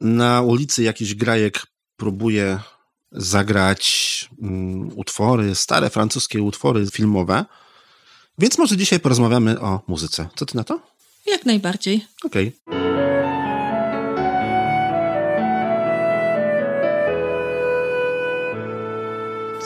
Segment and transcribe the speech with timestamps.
[0.00, 2.60] na ulicy jakiś grajek próbuje
[3.12, 7.44] zagrać um, utwory, stare francuskie utwory filmowe.
[8.38, 10.28] Więc może dzisiaj porozmawiamy o muzyce.
[10.36, 10.80] Co ty na to?
[11.26, 12.06] Jak najbardziej.
[12.24, 12.52] Okej.
[12.66, 12.78] Okay.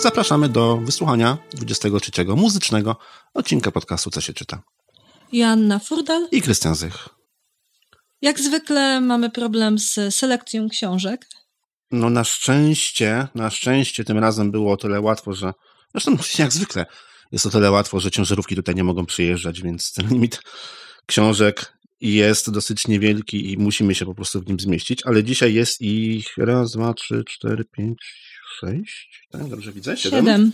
[0.00, 2.96] Zapraszamy do wysłuchania 23 muzycznego
[3.34, 4.62] odcinka podcastu Co się czyta.
[5.32, 7.21] Joanna Furdal i Krystian Zych.
[8.22, 11.26] Jak zwykle mamy problem z selekcją książek.
[11.90, 15.52] No na szczęście, na szczęście tym razem było o tyle łatwo, że
[15.94, 16.86] zresztą jak zwykle
[17.32, 20.42] jest o tyle łatwo, że ciężarówki tutaj nie mogą przyjeżdżać, więc ten limit
[21.06, 25.80] książek jest dosyć niewielki i musimy się po prostu w nim zmieścić, ale dzisiaj jest
[25.80, 27.98] ich raz, dwa, trzy, cztery, pięć,
[28.58, 29.48] sześć, tak?
[29.48, 29.96] Dobrze widzę?
[29.96, 30.24] Siedem.
[30.24, 30.52] Siedem,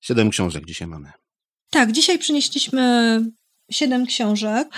[0.00, 1.12] Siedem książek dzisiaj mamy.
[1.70, 3.20] Tak, dzisiaj przynieśliśmy
[3.72, 4.68] siedem książek.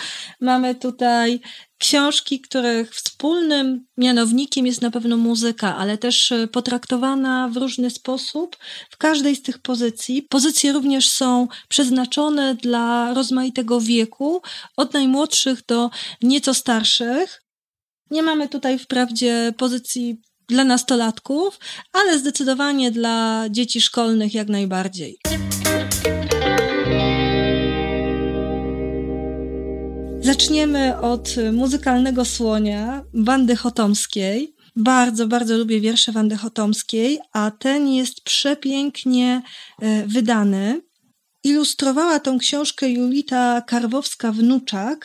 [0.41, 1.41] Mamy tutaj
[1.79, 8.57] książki, których wspólnym mianownikiem jest na pewno muzyka, ale też e, potraktowana w różny sposób
[8.91, 10.23] w każdej z tych pozycji.
[10.23, 14.43] Pozycje również są przeznaczone dla rozmaitego wieku,
[14.77, 15.91] od najmłodszych do
[16.23, 17.43] nieco starszych.
[18.11, 21.59] Nie mamy tutaj wprawdzie pozycji dla nastolatków,
[21.93, 25.19] ale zdecydowanie dla dzieci szkolnych jak najbardziej.
[30.25, 34.55] Zaczniemy od muzykalnego słonia Wandy Chotomskiej.
[34.77, 39.43] Bardzo, bardzo lubię wiersze Wandy Chotomskiej, a ten jest przepięknie
[39.83, 40.81] e, wydany.
[41.45, 44.97] Ilustrowała tą książkę Julita Karwowska-Wnuczak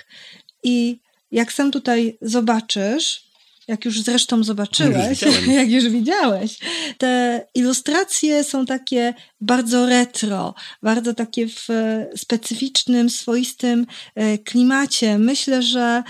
[0.63, 0.99] i
[1.31, 3.28] jak sam tutaj zobaczysz,
[3.69, 6.59] jak już zresztą zobaczyłeś, już jak już widziałeś,
[6.97, 10.53] te ilustracje są takie bardzo retro,
[10.83, 11.67] bardzo takie w
[12.17, 15.17] specyficznym, swoistym e, klimacie.
[15.17, 16.03] Myślę, że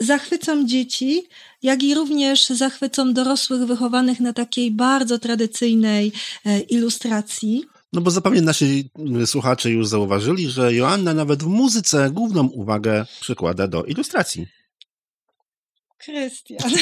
[0.00, 1.22] zachwycą dzieci,
[1.62, 6.12] jak i również zachwycą dorosłych wychowanych na takiej bardzo tradycyjnej
[6.46, 7.64] e, ilustracji.
[7.92, 8.90] No bo zapewne nasi
[9.26, 14.61] słuchacze już zauważyli, że Joanna nawet w muzyce główną uwagę przykłada do ilustracji.
[16.04, 16.70] Krystian.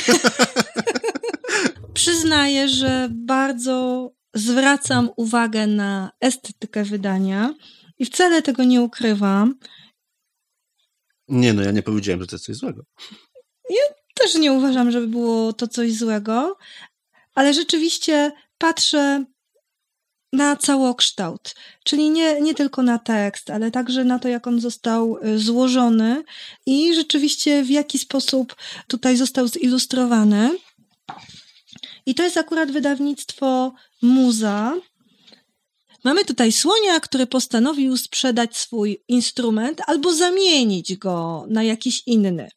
[1.94, 7.54] Przyznaję, że bardzo zwracam uwagę na estetykę wydania
[7.98, 9.58] i wcale tego nie ukrywam.
[11.28, 12.82] Nie, no ja nie powiedziałem, że to jest coś złego.
[13.70, 13.82] Ja
[14.14, 16.56] też nie uważam, żeby było to coś złego,
[17.34, 19.24] ale rzeczywiście patrzę
[20.32, 21.54] na całokształt,
[21.84, 26.22] czyli nie, nie tylko na tekst, ale także na to, jak on został y, złożony
[26.66, 30.58] i rzeczywiście w jaki sposób tutaj został zilustrowany.
[32.06, 34.76] I to jest akurat wydawnictwo Muza.
[36.04, 42.50] Mamy tutaj słonia, który postanowił sprzedać swój instrument albo zamienić go na jakiś inny.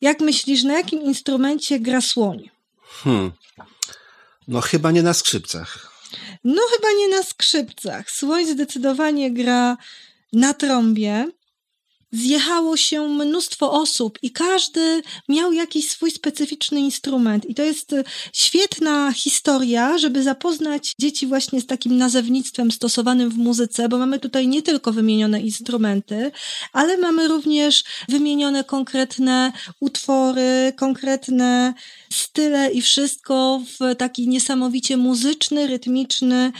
[0.00, 2.50] Jak myślisz, na jakim instrumencie gra słoń?
[2.82, 3.32] Hmm.
[4.48, 5.87] No chyba nie na skrzypcach.
[6.44, 8.10] No chyba nie na skrzypcach.
[8.10, 9.76] Słoń zdecydowanie gra
[10.32, 11.26] na trąbie
[12.12, 17.46] zjechało się mnóstwo osób i każdy miał jakiś swój specyficzny instrument.
[17.50, 23.36] I to jest e, świetna historia, żeby zapoznać dzieci właśnie z takim nazewnictwem stosowanym w
[23.36, 26.30] muzyce, bo mamy tutaj nie tylko wymienione instrumenty,
[26.72, 31.74] ale mamy również wymienione konkretne utwory, konkretne
[32.12, 36.52] style i wszystko w taki niesamowicie muzyczny, rytmiczny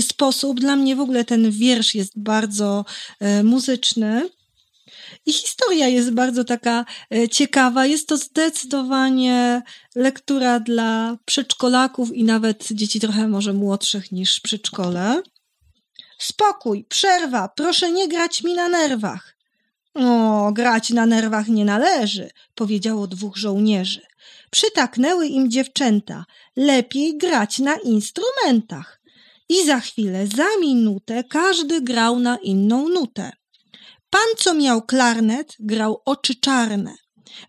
[0.00, 0.60] sposób.
[0.60, 2.84] Dla mnie w ogóle ten wiersz jest bardzo
[3.20, 4.28] e, muzyczny.
[5.26, 6.84] I historia jest bardzo taka
[7.14, 7.86] e, ciekawa.
[7.86, 9.62] Jest to zdecydowanie
[9.94, 15.22] lektura dla przedszkolaków i nawet dzieci trochę może młodszych niż przedszkole.
[16.18, 19.36] Spokój, przerwa, proszę nie grać mi na nerwach.
[19.94, 24.00] O, grać na nerwach nie należy, powiedziało dwóch żołnierzy.
[24.50, 26.24] Przytaknęły im dziewczęta.
[26.56, 29.00] Lepiej grać na instrumentach.
[29.48, 33.32] I za chwilę, za minutę, każdy grał na inną nutę.
[34.12, 36.94] Pan, co miał klarnet, grał oczy czarne.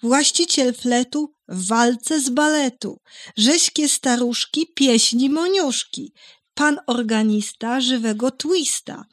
[0.03, 2.99] Właściciel fletu w walce z baletu.
[3.37, 6.13] Rześkie staruszki pieśni moniuszki.
[6.53, 9.05] Pan organista żywego twista.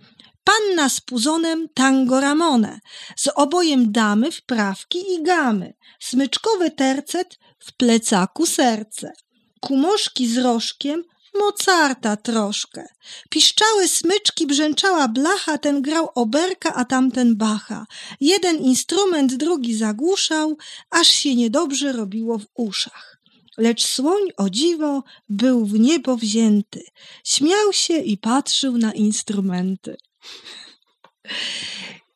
[0.44, 2.80] Panna z puzonem tango ramone.
[3.16, 5.74] Z obojem damy wprawki i gamy.
[6.00, 9.12] Smyczkowy tercet w plecaku serce.
[9.60, 11.04] Kumoszki z rożkiem
[11.34, 12.84] Mozarta troszkę.
[13.30, 17.86] Piszczały smyczki, brzęczała blacha, ten grał oberka, a tamten bacha.
[18.20, 20.56] Jeden instrument, drugi zagłuszał,
[20.90, 23.20] aż się niedobrze robiło w uszach.
[23.58, 26.84] Lecz słoń, o dziwo, był w niebo wzięty.
[27.24, 29.96] Śmiał się i patrzył na instrumenty.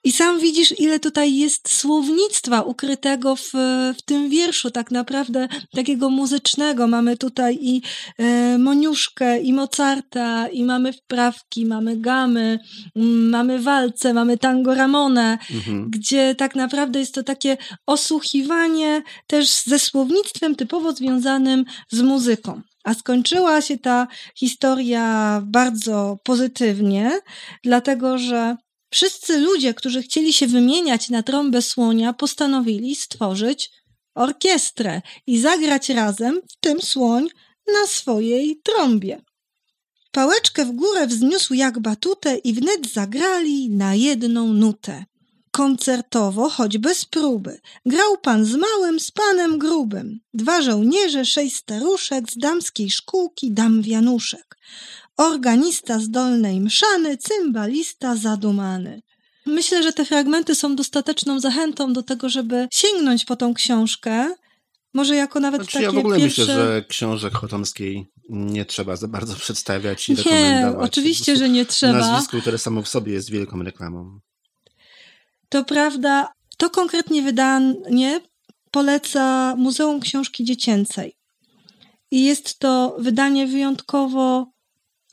[0.04, 3.50] I sam widzisz, ile tutaj jest słownictwa ukrytego w,
[3.98, 6.86] w tym wierszu, tak naprawdę takiego muzycznego.
[6.86, 7.82] Mamy tutaj i
[8.18, 12.58] e, Moniuszkę, i Mozarta, i mamy wprawki, mamy gamy,
[12.96, 15.90] m, mamy walce, mamy tango Ramone, Mhm.
[15.90, 22.60] gdzie tak naprawdę jest to takie osłuchiwanie też ze słownictwem typowo związanym z muzyką.
[22.84, 27.20] A skończyła się ta historia bardzo pozytywnie,
[27.64, 28.56] dlatego że
[28.94, 33.70] wszyscy ludzie, którzy chcieli się wymieniać na trąbę słonia, postanowili stworzyć
[34.14, 37.28] orkiestrę i zagrać razem, w tym słoń,
[37.72, 39.22] na swojej trąbie.
[40.12, 45.04] Pałeczkę w górę wzniósł jak batutę i wnet zagrali na jedną nutę.
[45.50, 47.60] Koncertowo, choć bez próby.
[47.86, 50.20] Grał pan z małym, z panem grubym.
[50.34, 54.56] Dwa żołnierze, sześć staruszek, z damskiej szkółki dam wianuszek.
[55.16, 59.02] Organista z dolnej mszany, cymbalista zadumany.
[59.46, 64.34] Myślę, że te fragmenty są dostateczną zachętą do tego, żeby sięgnąć po tą książkę.
[64.94, 66.42] Może jako nawet Znaczy, takie ja w ogóle pierwsze...
[66.42, 70.90] myślę, że książek Chotomskiej nie trzeba za bardzo przedstawiać i Nie, rekomendować.
[70.90, 71.98] oczywiście, że nie trzeba.
[71.98, 74.20] Nazwisko, które samo w sobie jest wielką reklamą.
[75.48, 78.20] To prawda, to konkretnie wydanie
[78.70, 81.16] poleca Muzeum Książki Dziecięcej.
[82.10, 84.53] I jest to wydanie wyjątkowo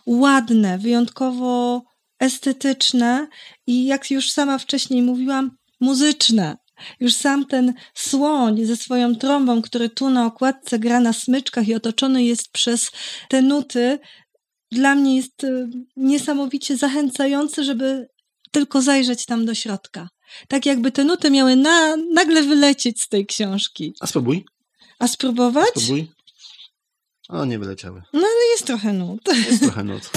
[0.05, 1.81] ładne, wyjątkowo
[2.19, 3.27] estetyczne
[3.67, 6.57] i jak już sama wcześniej mówiłam, muzyczne.
[6.99, 11.75] Już sam ten słoń ze swoją trąbą, który tu na okładce gra na smyczkach i
[11.75, 12.91] otoczony jest przez
[13.29, 13.99] te nuty,
[14.71, 18.07] dla mnie jest y, niesamowicie zachęcający, żeby
[18.51, 20.07] tylko zajrzeć tam do środka.
[20.47, 23.93] Tak jakby te nuty miały na, nagle wylecieć z tej książki.
[23.99, 24.45] A spróbuj,
[24.99, 25.69] A spróbować?
[25.69, 26.11] spróbuj.
[27.31, 28.01] O, nie wyleciały.
[28.13, 29.21] No ale jest trochę nut.
[29.49, 30.09] Jest trochę nut.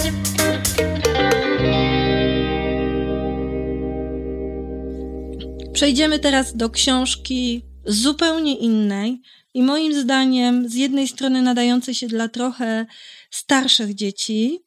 [5.73, 9.21] Przejdziemy teraz do książki zupełnie innej
[9.53, 12.85] i moim zdaniem z jednej strony nadającej się dla trochę
[13.31, 14.59] starszych dzieci,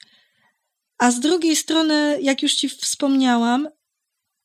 [0.98, 3.68] a z drugiej strony, jak już ci wspomniałam,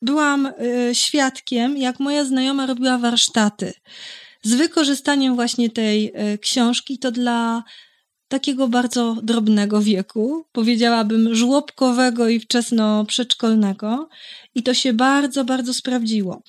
[0.01, 3.73] byłam y, świadkiem, jak moja znajoma robiła warsztaty
[4.41, 6.99] z wykorzystaniem właśnie tej y, książki.
[6.99, 7.63] To dla
[8.33, 14.07] takiego bardzo drobnego wieku, powiedziałabym żłobkowego i wczesno-przedszkolnego.
[14.55, 16.41] I to się bardzo, bardzo sprawdziło.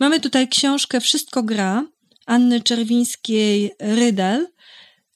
[0.00, 1.86] Mamy tutaj książkę Wszystko gra
[2.26, 4.46] Anny Czerwińskiej-Rydel,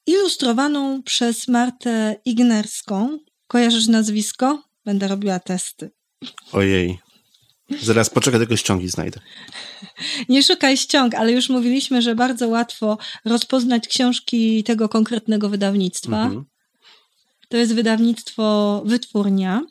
[0.06, 3.18] ilustrowaną przez Martę Ignerską.
[3.46, 4.62] Kojarzysz nazwisko?
[4.84, 5.90] Będę robiła testy.
[6.52, 6.98] Ojej.
[7.82, 9.20] Zaraz poczekaj, tylko ściągi znajdę.
[10.28, 16.22] Nie szukaj ściąg, ale już mówiliśmy, że bardzo łatwo rozpoznać książki tego konkretnego wydawnictwa.
[16.22, 16.44] Mhm.
[17.48, 19.62] To jest wydawnictwo Wytwórnia.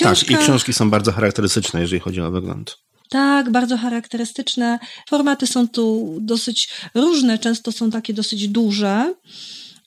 [0.00, 2.76] Tak, i książki są bardzo charakterystyczne, jeżeli chodzi o wygląd.
[3.10, 4.78] Tak, bardzo charakterystyczne.
[5.08, 9.14] Formaty są tu dosyć różne, często są takie dosyć duże,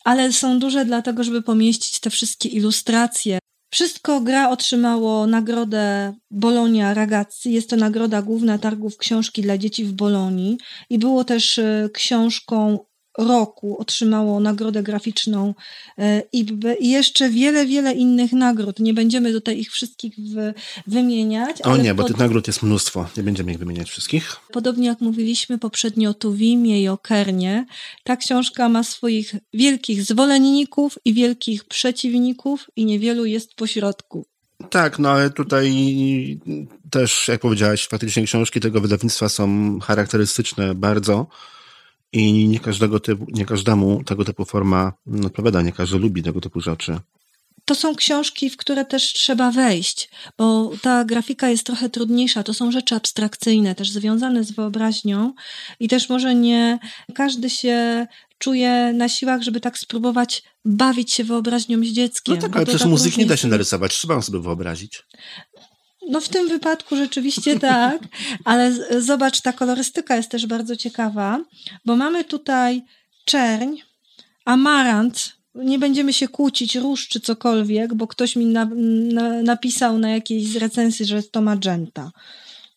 [0.03, 3.39] ale są duże dlatego, żeby pomieścić te wszystkie ilustracje.
[3.69, 7.51] Wszystko gra otrzymało nagrodę Bologna Ragazzi.
[7.51, 10.57] Jest to nagroda główna targów książki dla dzieci w Bolonii
[10.89, 12.79] i było też e, książką
[13.17, 13.77] roku.
[13.79, 15.53] Otrzymało nagrodę graficzną
[15.97, 16.45] e, i
[16.79, 18.79] jeszcze wiele, wiele innych nagród.
[18.79, 20.53] Nie będziemy tutaj ich wszystkich w,
[20.87, 21.61] wymieniać.
[21.61, 23.07] O nie, bo pod- tych nagród jest mnóstwo.
[23.17, 24.35] Nie będziemy ich wymieniać wszystkich.
[24.51, 27.65] Podobnie jak mówiliśmy poprzednio o Tuwimie i o Kernie,
[28.03, 34.25] ta książka ma swoich wielkich zwolenników i wielkich przeciwników i niewielu jest pośrodku.
[34.69, 35.71] Tak, no ale tutaj
[36.89, 41.27] też, jak powiedziałaś, faktycznie książki tego wydawnictwa są charakterystyczne bardzo
[42.13, 44.93] i nie, każdego typu, nie każdemu tego typu forma
[45.25, 46.99] odpowiada, nie każdy lubi tego typu rzeczy.
[47.65, 52.43] To są książki, w które też trzeba wejść, bo ta grafika jest trochę trudniejsza.
[52.43, 55.33] To są rzeczy abstrakcyjne, też związane z wyobraźnią
[55.79, 56.79] i też może nie
[57.15, 62.35] każdy się czuje na siłach, żeby tak spróbować bawić się wyobraźnią z dzieckiem.
[62.35, 65.03] No tak, ale przecież tak muzyki nie da się narysować, trzeba ją sobie wyobrazić.
[66.09, 68.01] No w tym wypadku rzeczywiście tak,
[68.45, 71.39] ale zobacz, ta kolorystyka jest też bardzo ciekawa,
[71.85, 72.83] bo mamy tutaj
[73.25, 73.75] czerń,
[74.45, 78.69] amarant, nie będziemy się kłócić, róż czy cokolwiek, bo ktoś mi na,
[79.13, 82.11] na, napisał na jakiejś z recenzji, że jest to magenta.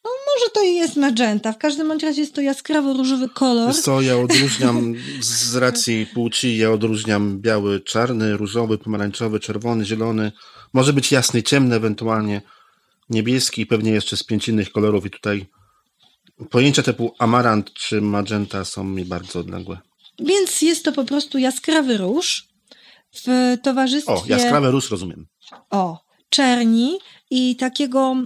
[0.04, 3.68] No może to i jest magenta, w każdym bądź razie jest to jaskrawo różowy kolor.
[3.68, 10.32] Wiesz co, ja odróżniam z racji płci, ja odróżniam biały, czarny, różowy, pomarańczowy, czerwony, zielony.
[10.72, 12.42] Może być jasny, ciemny, ewentualnie
[13.10, 15.46] niebieski, pewnie jeszcze z pięć innych kolorów i tutaj
[16.50, 19.78] pojęcia typu amarant czy magenta są mi bardzo odległe.
[20.18, 22.48] Więc jest to po prostu jaskrawy róż
[23.12, 24.12] w towarzystwie...
[24.12, 25.26] O, jaskrawy róż rozumiem.
[25.70, 26.98] o, czerni
[27.30, 28.16] i takiego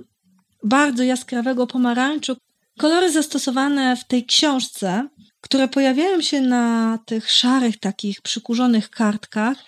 [0.64, 2.36] bardzo jaskrawego pomarańczu.
[2.78, 5.08] Kolory zastosowane w tej książce,
[5.40, 9.58] które pojawiają się na tych szarych, takich przykurzonych kartkach,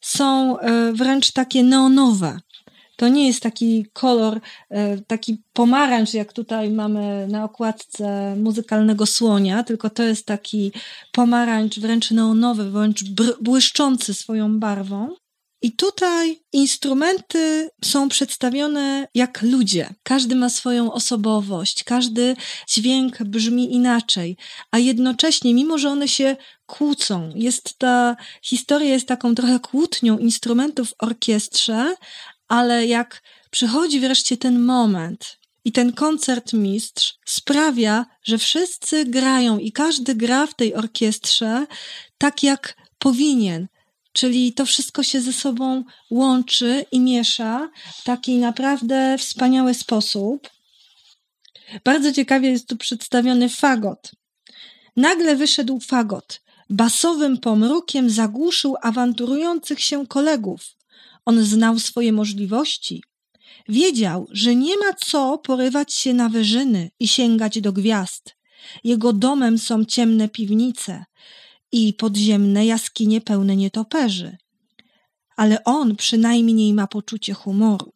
[0.00, 2.40] są e, wręcz takie neonowe.
[2.96, 9.62] To nie jest taki kolor, e, taki pomarańcz, jak tutaj mamy na okładce muzykalnego słonia,
[9.62, 10.72] tylko to jest taki
[11.12, 13.04] pomarańcz wręcz neonowy, wręcz
[13.40, 15.14] błyszczący swoją barwą.
[15.64, 19.94] I tutaj instrumenty są przedstawione jak ludzie.
[20.02, 22.36] Każdy ma swoją osobowość, każdy
[22.68, 24.36] dźwięk brzmi inaczej,
[24.70, 26.36] a jednocześnie, mimo że one się
[26.66, 31.94] kłócą, jest ta historia jest taką trochę kłótnią instrumentów w orkiestrze,
[32.48, 40.14] ale jak przychodzi wreszcie ten moment i ten koncertmistrz sprawia, że wszyscy grają i każdy
[40.14, 41.66] gra w tej orkiestrze
[42.18, 43.68] tak jak powinien,
[44.14, 50.50] Czyli to wszystko się ze sobą łączy i miesza w taki naprawdę wspaniały sposób.
[51.84, 54.10] Bardzo ciekawie jest tu przedstawiony fagot.
[54.96, 56.40] Nagle wyszedł fagot.
[56.70, 60.60] Basowym pomrukiem zagłuszył awanturujących się kolegów.
[61.24, 63.02] On znał swoje możliwości.
[63.68, 68.36] Wiedział, że nie ma co porywać się na wyżyny i sięgać do gwiazd.
[68.84, 71.04] Jego domem są ciemne piwnice
[71.72, 74.36] i podziemne jaskinie pełne nietoperzy.
[75.36, 77.92] Ale on przynajmniej ma poczucie humoru.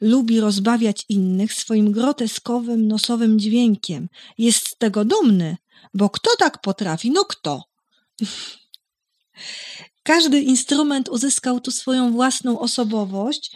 [0.00, 4.08] Lubi rozbawiać innych swoim groteskowym, nosowym dźwiękiem.
[4.38, 5.56] Jest z tego dumny,
[5.94, 7.10] bo kto tak potrafi?
[7.10, 7.64] No kto?
[10.02, 13.50] Każdy instrument uzyskał tu swoją własną osobowość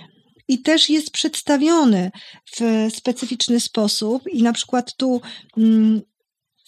[0.48, 2.10] i też jest przedstawiony
[2.56, 4.22] w specyficzny sposób.
[4.28, 5.20] I na przykład tu
[5.56, 6.02] mm,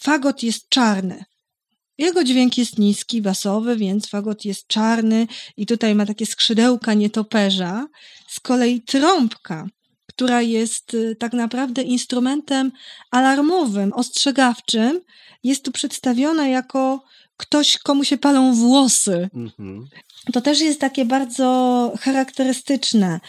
[0.00, 1.24] fagot jest czarny.
[1.98, 7.86] Jego dźwięk jest niski, basowy, więc fagot jest czarny i tutaj ma takie skrzydełka nietoperza.
[8.28, 9.66] Z kolei trąbka,
[10.06, 12.72] która jest y, tak naprawdę instrumentem
[13.10, 15.00] alarmowym, ostrzegawczym,
[15.42, 17.04] jest tu przedstawiona jako
[17.36, 19.28] ktoś, komu się palą włosy.
[19.34, 19.88] Mhm.
[20.32, 23.20] To też jest takie bardzo charakterystyczne.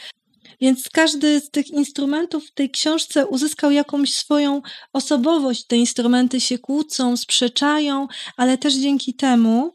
[0.61, 4.61] Więc każdy z tych instrumentów w tej książce uzyskał jakąś swoją
[4.93, 5.65] osobowość.
[5.65, 9.73] Te instrumenty się kłócą, sprzeczają, ale też dzięki temu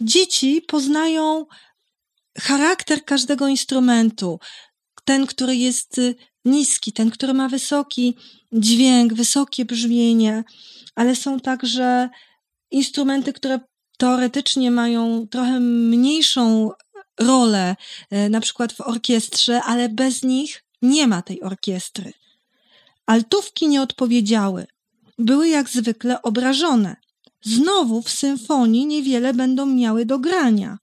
[0.00, 1.46] dzieci poznają
[2.38, 4.38] charakter każdego instrumentu.
[5.04, 8.16] Ten, który jest y, niski, ten, który ma wysoki
[8.52, 10.44] dźwięk, wysokie brzmienie,
[10.94, 12.08] ale są także
[12.70, 13.60] instrumenty, które
[13.98, 16.70] teoretycznie mają trochę mniejszą
[17.20, 17.76] rolę,
[18.10, 22.12] e, na przykład w orkiestrze, ale bez nich nie ma tej orkiestry.
[23.06, 24.66] Altówki nie odpowiedziały.
[25.18, 26.96] Były jak zwykle obrażone.
[27.42, 30.78] Znowu w symfonii niewiele będą miały do grania.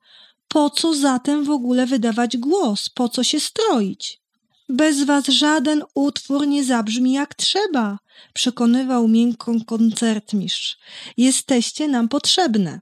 [0.47, 2.89] Po co zatem w ogóle wydawać głos?
[2.89, 4.21] Po co się stroić?
[4.69, 7.99] Bez was żaden utwór nie zabrzmi jak trzeba,
[8.33, 10.77] przekonywał miękko koncertmistrz.
[11.17, 12.79] Jesteście nam potrzebne.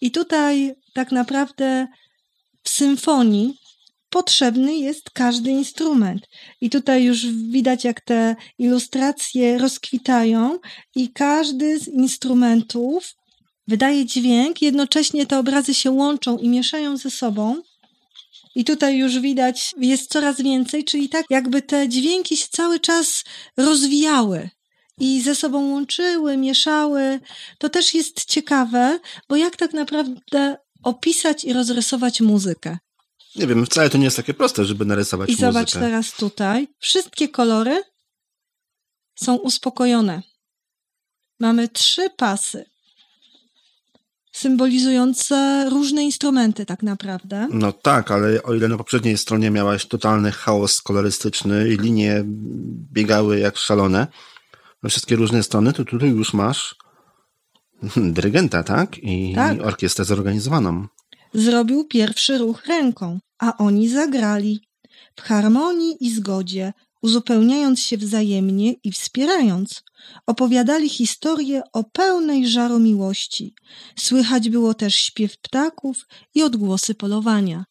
[0.00, 1.86] I tutaj tak naprawdę
[2.62, 3.58] w symfonii
[4.10, 6.28] potrzebny jest każdy instrument.
[6.60, 10.58] I tutaj już widać, jak te ilustracje rozkwitają,
[10.94, 13.14] i każdy z instrumentów
[13.66, 17.62] wydaje dźwięk, jednocześnie te obrazy się łączą i mieszają ze sobą.
[18.54, 23.24] I tutaj już widać, jest coraz więcej, czyli tak, jakby te dźwięki się cały czas
[23.56, 24.50] rozwijały
[25.00, 27.20] i ze sobą łączyły, mieszały.
[27.58, 32.78] To też jest ciekawe, bo jak tak naprawdę opisać i rozrysować muzykę.
[33.36, 35.48] Nie wiem, wcale to nie jest takie proste, żeby narysować I muzykę.
[35.48, 36.68] I zobacz teraz tutaj.
[36.78, 37.82] Wszystkie kolory
[39.14, 40.22] są uspokojone.
[41.40, 42.64] Mamy trzy pasy
[44.38, 47.48] symbolizujące różne instrumenty tak naprawdę.
[47.52, 52.24] No tak, ale o ile na poprzedniej stronie miałaś totalny chaos kolorystyczny i linie
[52.92, 54.06] biegały jak szalone
[54.82, 56.76] we wszystkie różne strony, to tutaj już masz
[57.96, 58.98] dyrygenta, tak?
[58.98, 59.62] I tak.
[59.62, 60.86] orkiestrę zorganizowaną.
[61.34, 64.68] Zrobił pierwszy ruch ręką, a oni zagrali.
[65.16, 69.82] W harmonii i zgodzie, uzupełniając się wzajemnie i wspierając,
[70.26, 73.54] opowiadali historię o pełnej żaru miłości.
[73.98, 77.64] Słychać było też śpiew ptaków i odgłosy polowania.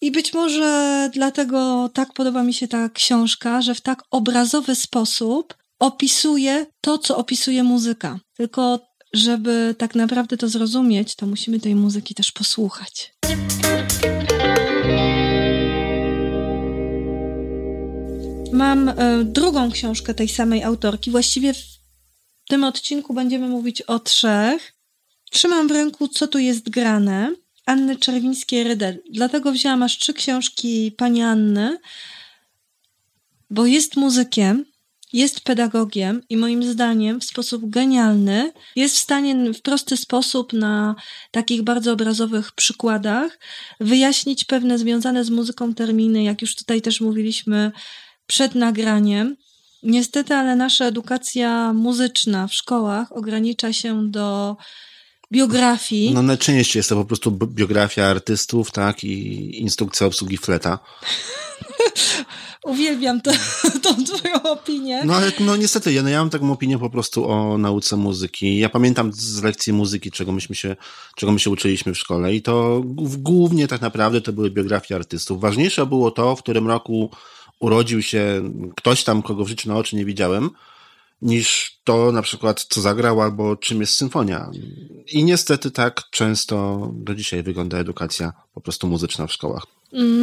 [0.00, 5.54] I być może dlatego tak podoba mi się ta książka, że w tak obrazowy sposób
[5.78, 8.20] opisuje to, co opisuje muzyka.
[8.36, 8.80] Tylko
[9.14, 13.14] żeby tak naprawdę to zrozumieć, to musimy tej muzyki też posłuchać.
[18.54, 21.10] Mam e, drugą książkę tej samej autorki.
[21.10, 21.64] Właściwie w
[22.48, 24.72] tym odcinku będziemy mówić o trzech.
[25.30, 27.34] Trzymam w ręku, co tu jest grane.
[27.66, 28.98] Anny Czerwińskiej-Rydel.
[29.10, 31.78] Dlatego wzięłam aż trzy książki pani Anny.
[33.50, 34.64] bo jest muzykiem,
[35.12, 40.94] jest pedagogiem i moim zdaniem w sposób genialny jest w stanie w prosty sposób na
[41.30, 43.38] takich bardzo obrazowych przykładach
[43.80, 47.72] wyjaśnić pewne związane z muzyką terminy, jak już tutaj też mówiliśmy
[48.26, 49.36] przed nagraniem.
[49.82, 54.56] Niestety, ale nasza edukacja muzyczna w szkołach ogranicza się do
[55.32, 56.14] biografii.
[56.14, 60.78] No najczęściej jest to po prostu biografia artystów, tak, i instrukcja obsługi fleta.
[62.64, 63.30] Uwielbiam to,
[63.82, 65.02] tą twoją opinię.
[65.04, 68.58] No ale no niestety, ja, no, ja mam taką opinię po prostu o nauce muzyki.
[68.58, 70.76] Ja pamiętam z lekcji muzyki, czego myśmy się,
[71.16, 72.82] czego my się uczyliśmy w szkole i to
[73.18, 75.40] głównie tak naprawdę to były biografie artystów.
[75.40, 77.10] Ważniejsze było to, w którym roku
[77.60, 78.42] urodził się
[78.76, 80.50] ktoś tam, kogo w życiu na oczy nie widziałem,
[81.22, 84.50] niż to na przykład, co zagrał, albo czym jest symfonia.
[85.12, 89.66] I niestety tak często do dzisiaj wygląda edukacja po prostu muzyczna w szkołach.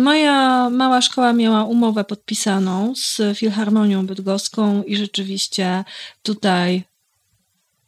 [0.04, 5.84] Moja mała szkoła miała umowę podpisaną z Filharmonią Bydgoską i rzeczywiście
[6.24, 6.84] tutaj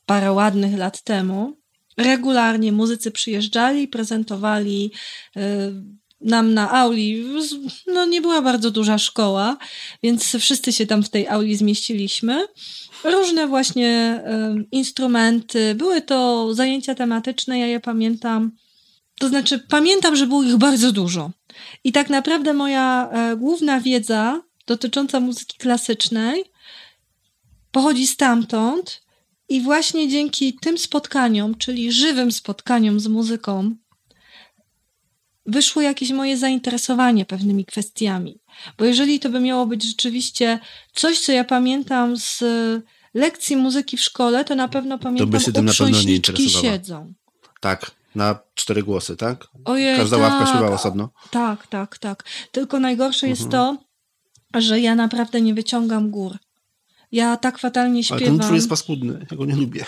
[0.06, 1.58] parę ładnych lat temu
[1.98, 4.92] regularnie muzycy przyjeżdżali, prezentowali
[5.38, 5.42] y,
[6.24, 7.26] nam na auli,
[7.88, 9.58] no nie była bardzo duża szkoła,
[10.04, 12.48] więc wszyscy się tam w tej auli zmieściliśmy.
[13.04, 14.22] Różne właśnie
[14.60, 18.52] y, instrumenty, były to zajęcia tematyczne, ja je pamiętam.
[19.20, 21.32] To znaczy, pamiętam, że było ich bardzo dużo.
[21.84, 26.44] I tak naprawdę moja e, główna wiedza dotycząca muzyki klasycznej
[27.72, 29.04] pochodzi stamtąd
[29.50, 33.76] i właśnie dzięki tym spotkaniom, czyli żywym spotkaniom z muzyką,
[35.46, 38.40] wyszło jakieś moje zainteresowanie pewnymi kwestiami.
[38.78, 40.60] Bo jeżeli to by miało być rzeczywiście
[40.94, 42.44] coś, co ja pamiętam z
[43.14, 46.50] lekcji muzyki w szkole, to na pewno pamiętam to by się tym na pewno nie
[46.50, 47.14] siedzą.
[47.60, 49.48] Tak, na cztery głosy, tak?
[49.66, 51.10] Ojej, Każda tak, ławka śpiewała osobno.
[51.32, 52.24] Tak, tak, tak.
[52.52, 53.40] Tylko najgorsze mhm.
[53.40, 53.78] jest to,
[54.56, 56.38] że ja naprawdę nie wyciągam gór.
[57.12, 58.24] Ja tak fatalnie śpiewam.
[58.24, 59.86] Ale ten twój jest paskudny, ja go nie lubię.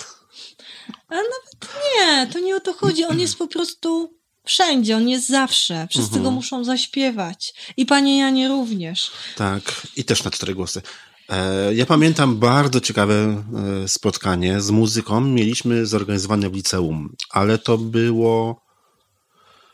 [1.08, 3.06] Ale nawet nie, to nie o to chodzi.
[3.06, 4.14] On jest po prostu
[4.46, 5.88] wszędzie, on jest zawsze.
[5.90, 6.24] Wszyscy mhm.
[6.24, 7.54] go muszą zaśpiewać.
[7.78, 9.12] I panie Janie również.
[9.36, 10.82] Tak, i też na cztery głosy.
[11.30, 13.44] E, ja pamiętam bardzo ciekawe
[13.84, 15.22] e, spotkanie z muzyką.
[15.22, 18.66] Mieliśmy zorganizowane w liceum, ale to było.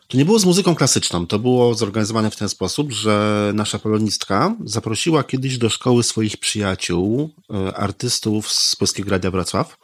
[0.07, 1.27] To nie było z muzyką klasyczną.
[1.27, 7.29] To było zorganizowane w ten sposób, że nasza polonistka zaprosiła kiedyś do szkoły swoich przyjaciół,
[7.53, 9.77] e, artystów z Polskiego Radia Wrocław.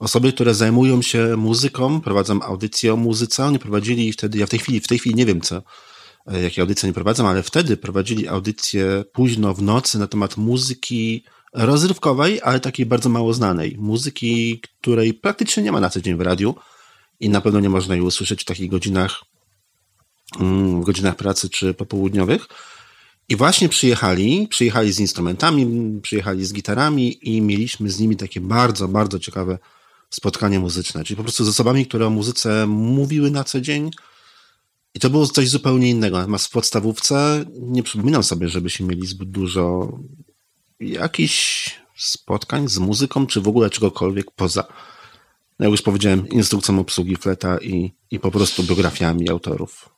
[0.00, 3.44] Osoby, które zajmują się muzyką, prowadzą audycję o muzyce.
[3.44, 5.62] Oni prowadzili wtedy, ja w tej chwili, w tej chwili nie wiem co,
[6.26, 11.24] E, jakie audycje nie prowadzą, ale wtedy prowadzili audycję późno w nocy na temat muzyki
[11.52, 13.76] rozrywkowej, ale takiej bardzo mało znanej.
[13.78, 16.54] Muzyki, której praktycznie nie ma na co dzień w radiu
[17.20, 19.20] i na pewno nie można jej usłyszeć w takich godzinach,
[20.40, 22.46] mm, w godzinach pracy czy popołudniowych.
[23.28, 28.88] I właśnie przyjechali, przyjechali z instrumentami, przyjechali z gitarami i mieliśmy z nimi takie bardzo,
[28.88, 29.58] bardzo ciekawe
[30.10, 31.04] spotkanie muzyczne.
[31.04, 33.90] Czyli po prostu z osobami, które o muzyce mówiły na co dzień,
[34.94, 36.18] i to było coś zupełnie innego.
[36.18, 39.92] Natomiast w podstawówce nie przypominam sobie, żebyśmy mieli zbyt dużo
[40.80, 44.64] jakichś spotkań z muzyką, czy w ogóle czegokolwiek poza,
[45.58, 49.88] jak już powiedziałem, instrukcją obsługi fleta i, i po prostu biografiami autorów.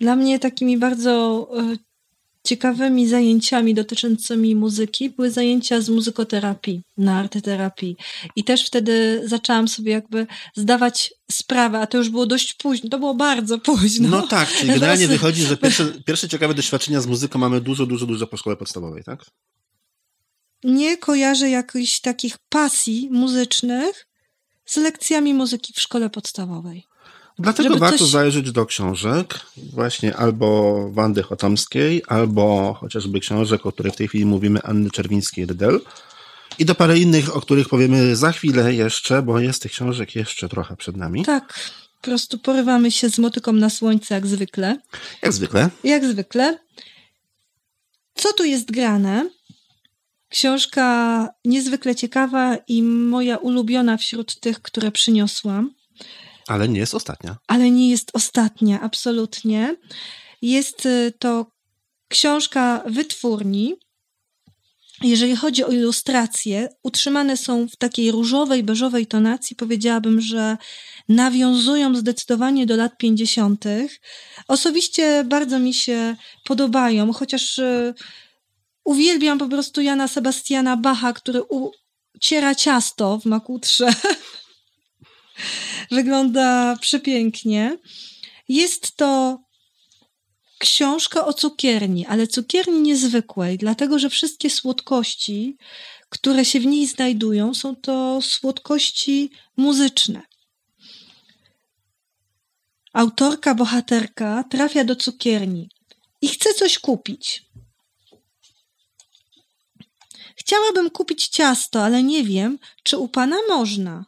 [0.00, 1.76] Dla mnie takimi bardzo e,
[2.48, 7.96] ciekawymi zajęciami dotyczącymi muzyki były zajęcia z muzykoterapii, na arteterapii.
[8.36, 12.98] I też wtedy zaczęłam sobie jakby zdawać sprawę, a to już było dość późno, to
[12.98, 14.08] było bardzo późno.
[14.08, 18.06] No tak, czyli generalnie wychodzi, że pierwsze, pierwsze ciekawe doświadczenia z muzyką mamy dużo, dużo,
[18.06, 19.24] dużo po szkole podstawowej, tak?
[20.64, 24.06] Nie kojarzę jakichś takich pasji muzycznych
[24.66, 26.87] z lekcjami muzyki w szkole podstawowej.
[27.38, 28.10] Dlatego warto coś...
[28.10, 34.26] zajrzeć do książek, właśnie albo Wandy Chotomskiej, albo chociażby książek, o których w tej chwili
[34.26, 35.80] mówimy, Anny Czerwińskiej-Rydel.
[36.58, 40.48] I do parę innych, o których powiemy za chwilę jeszcze, bo jest tych książek jeszcze
[40.48, 41.24] trochę przed nami.
[41.24, 41.54] Tak,
[41.96, 44.76] po prostu porywamy się z motyką na słońce, jak zwykle.
[45.22, 45.70] Jak zwykle.
[45.84, 46.58] Jak zwykle.
[48.14, 49.30] Co tu jest grane?
[50.28, 55.77] Książka niezwykle ciekawa i moja ulubiona wśród tych, które przyniosłam.
[56.48, 57.36] Ale nie jest ostatnia.
[57.46, 59.76] Ale nie jest ostatnia, absolutnie.
[60.42, 61.46] Jest y, to
[62.08, 63.74] książka wytwórni.
[65.02, 69.56] Jeżeli chodzi o ilustracje, utrzymane są w takiej różowej, beżowej tonacji.
[69.56, 70.56] Powiedziałabym, że
[71.08, 73.64] nawiązują zdecydowanie do lat 50.
[74.48, 77.94] Osobiście bardzo mi się podobają, chociaż y,
[78.84, 81.42] uwielbiam po prostu Jana Sebastiana Bacha, który
[82.14, 83.88] uciera ciasto w makutrze.
[85.90, 87.78] Wygląda przepięknie.
[88.48, 89.40] Jest to
[90.58, 95.56] książka o cukierni, ale cukierni niezwykłej, dlatego że wszystkie słodkości,
[96.08, 100.22] które się w niej znajdują, są to słodkości muzyczne.
[102.92, 105.70] Autorka, bohaterka trafia do cukierni
[106.20, 107.42] i chce coś kupić.
[110.36, 114.04] Chciałabym kupić ciasto, ale nie wiem, czy u pana można.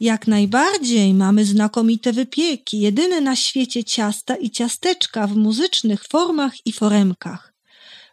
[0.00, 6.72] Jak najbardziej mamy znakomite wypieki, jedyne na świecie ciasta i ciasteczka w muzycznych formach i
[6.72, 7.54] foremkach.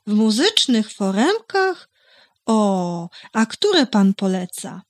[0.08, 1.89] W muzycznych foremkach?
[2.46, 4.82] O, a które pan poleca?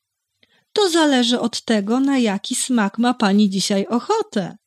[0.73, 4.57] To zależy od tego, na jaki smak ma pani dzisiaj ochotę.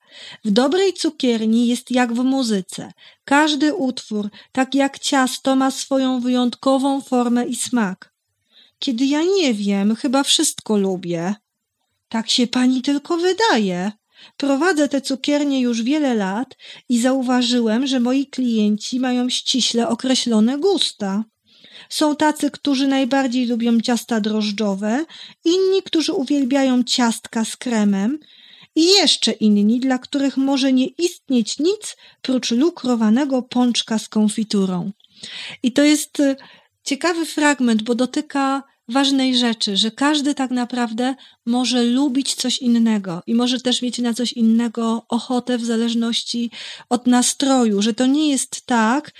[0.44, 2.92] W dobrej cukierni jest jak w muzyce.
[3.24, 8.12] Każdy utwór, tak jak ciasto, ma swoją wyjątkową formę i smak.
[8.78, 11.34] Kiedy ja nie wiem, chyba wszystko lubię.
[12.08, 13.92] Tak się pani tylko wydaje.
[14.36, 16.56] Prowadzę tę cukiernię już wiele lat
[16.88, 21.24] i zauważyłem, że moi klienci mają ściśle określone gusta.
[21.88, 25.04] Są tacy, którzy najbardziej lubią ciasta drożdżowe,
[25.44, 28.18] inni, którzy uwielbiają ciastka z kremem
[28.74, 34.92] i jeszcze inni, dla których może nie istnieć nic prócz lukrowanego pączka z konfiturą.
[35.62, 36.36] I to jest y,
[36.84, 41.14] ciekawy fragment, bo dotyka ważnej rzeczy, że każdy tak naprawdę
[41.46, 46.50] może lubić coś innego i może też mieć na coś innego ochotę w zależności
[46.88, 49.12] od nastroju, że to nie jest tak,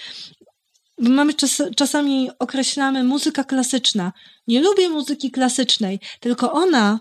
[1.03, 4.13] bo mamy czas, czasami określamy muzyka klasyczna.
[4.47, 7.01] Nie lubię muzyki klasycznej, tylko ona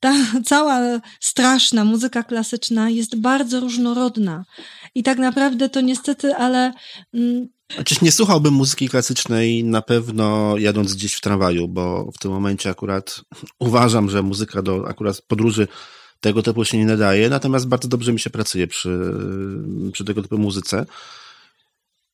[0.00, 0.12] ta
[0.50, 0.80] cała
[1.20, 4.44] straszna muzyka klasyczna jest bardzo różnorodna.
[4.94, 6.72] I tak naprawdę to niestety, ale.
[7.76, 12.70] Chociaż nie słuchałbym muzyki klasycznej na pewno jadąc gdzieś w tramwaju, bo w tym momencie
[12.70, 13.20] akurat
[13.58, 15.68] uważam, że muzyka do akurat podróży
[16.20, 19.14] tego typu się nie nadaje, natomiast bardzo dobrze mi się pracuje przy,
[19.92, 20.86] przy tego typu muzyce.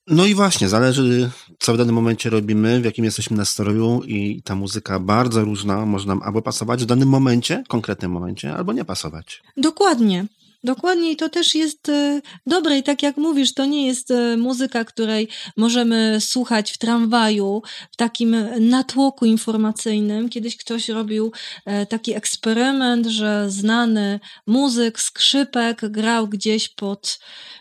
[0.07, 4.55] No i właśnie, zależy, co w danym momencie robimy, w jakim jesteśmy nastroju i ta
[4.55, 9.43] muzyka bardzo różna może nam albo pasować w danym momencie, konkretnym momencie, albo nie pasować.
[9.57, 10.27] Dokładnie.
[10.65, 14.37] Dokładnie i to też jest e, dobre i tak jak mówisz, to nie jest e,
[14.37, 20.29] muzyka, której możemy słuchać w tramwaju, w takim natłoku informacyjnym.
[20.29, 21.33] Kiedyś ktoś robił
[21.65, 27.19] e, taki eksperyment, że znany muzyk, skrzypek grał gdzieś pod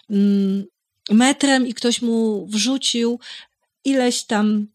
[0.09, 0.65] mm,
[1.11, 3.19] metrem i ktoś mu wrzucił
[3.85, 4.67] ileś tam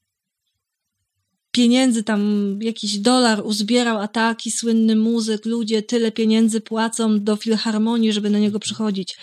[1.53, 8.12] pieniędzy, tam jakiś dolar uzbierał, a taki słynny muzyk, ludzie tyle pieniędzy płacą do filharmonii,
[8.12, 9.17] żeby na niego przychodzić.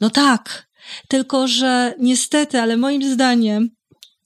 [0.00, 0.68] No tak,
[1.08, 3.70] tylko że niestety, ale moim zdaniem.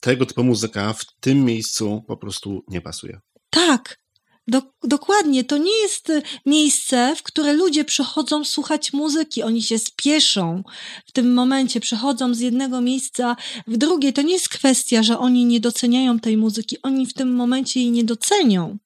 [0.00, 3.20] Tego typu muzyka w tym miejscu po prostu nie pasuje.
[3.50, 4.01] Tak,
[4.46, 9.42] do, dokładnie, to nie jest e, miejsce, w które ludzie przychodzą słuchać muzyki.
[9.42, 10.62] Oni się spieszą
[11.06, 14.12] w tym momencie, przechodzą z jednego miejsca w drugie.
[14.12, 16.76] To nie jest kwestia, że oni nie doceniają tej muzyki.
[16.82, 18.78] Oni w tym momencie jej nie docenią.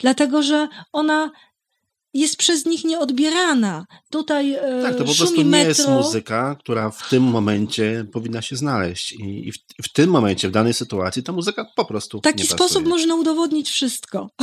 [0.00, 1.30] Dlatego, że ona
[2.16, 3.86] jest przez nich nieodbierana.
[4.10, 8.56] Tutaj e, Tak, to po prostu nie jest muzyka, która w tym momencie powinna się
[8.56, 9.12] znaleźć.
[9.12, 12.18] I w, w tym momencie, w danej sytuacji, ta muzyka po prostu.
[12.18, 12.88] W taki nie sposób pasuje.
[12.88, 14.28] można udowodnić wszystko.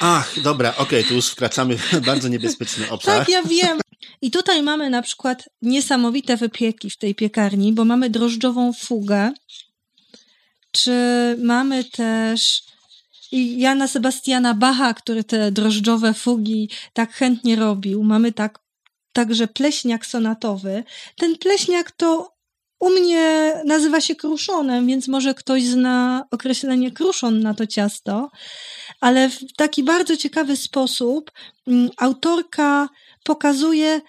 [0.00, 3.18] Ach, dobra, okej, okay, tu już wkraczamy w bardzo niebezpieczny obszar.
[3.18, 3.80] Tak, ja wiem.
[4.22, 9.32] I tutaj mamy na przykład niesamowite wypieki w tej piekarni, bo mamy drożdżową fugę,
[10.70, 10.92] czy
[11.42, 12.62] mamy też
[13.34, 18.02] Jana Sebastiana Bacha, który te drożdżowe fugi tak chętnie robił.
[18.02, 18.58] Mamy tak,
[19.12, 20.84] także pleśniak sonatowy.
[21.16, 22.34] Ten pleśniak to
[22.80, 28.30] u mnie nazywa się kruszonem, więc może ktoś zna określenie kruszon na to ciasto,
[29.00, 31.30] ale w taki bardzo ciekawy sposób
[31.66, 32.88] mm, autorka
[33.24, 34.00] pokazuje,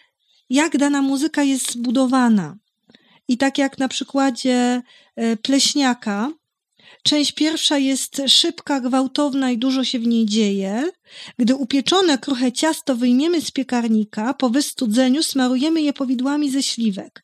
[0.49, 2.55] jak dana muzyka jest zbudowana.
[3.27, 4.81] I tak jak na przykładzie
[5.15, 6.31] e, pleśniaka,
[7.07, 10.91] Część pierwsza jest szybka, gwałtowna i dużo się w niej dzieje.
[11.39, 17.23] Gdy upieczone kruche ciasto wyjmiemy z piekarnika, po wystudzeniu smarujemy je powidłami ze śliwek.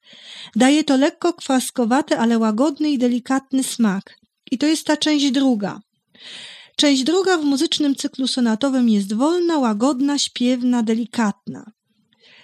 [0.55, 4.19] Daje to lekko kwaskowaty, ale łagodny i delikatny smak.
[4.51, 5.81] I to jest ta część druga.
[6.75, 11.71] Część druga w muzycznym cyklu sonatowym jest wolna, łagodna, śpiewna, delikatna.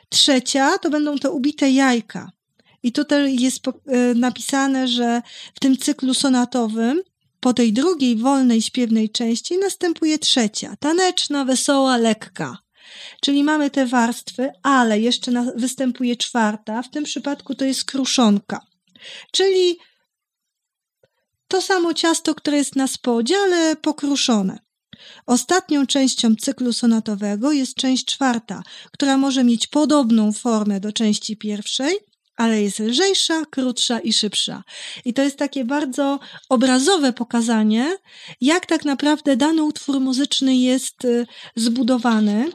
[0.09, 2.31] Trzecia to będą te ubite jajka.
[2.83, 3.71] I tutaj jest e,
[4.15, 5.21] napisane, że
[5.55, 7.01] w tym cyklu sonatowym
[7.47, 12.57] po tej drugiej wolnej, śpiewnej części następuje trzecia, taneczna, wesoła, lekka.
[13.21, 18.65] Czyli mamy te warstwy, ale jeszcze na, występuje czwarta, w tym przypadku to jest kruszonka.
[19.31, 19.77] Czyli
[21.47, 24.59] to samo ciasto, które jest na spodzie, ale pokruszone.
[25.25, 31.95] Ostatnią częścią cyklu sonatowego jest część czwarta, która może mieć podobną formę do części pierwszej,
[32.37, 34.63] ale jest lżejsza, krótsza i szybsza.
[35.05, 36.19] I to jest takie bardzo
[36.49, 37.97] obrazowe pokazanie,
[38.41, 42.51] jak tak naprawdę dany utwór muzyczny jest y, zbudowany.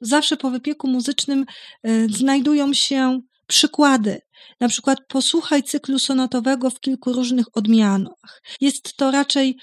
[0.00, 1.46] Zawsze po wypieku muzycznym
[1.86, 4.20] y, znajdują się przykłady.
[4.60, 8.42] Na przykład posłuchaj cyklu sonatowego w kilku różnych odmianach.
[8.60, 9.56] Jest to raczej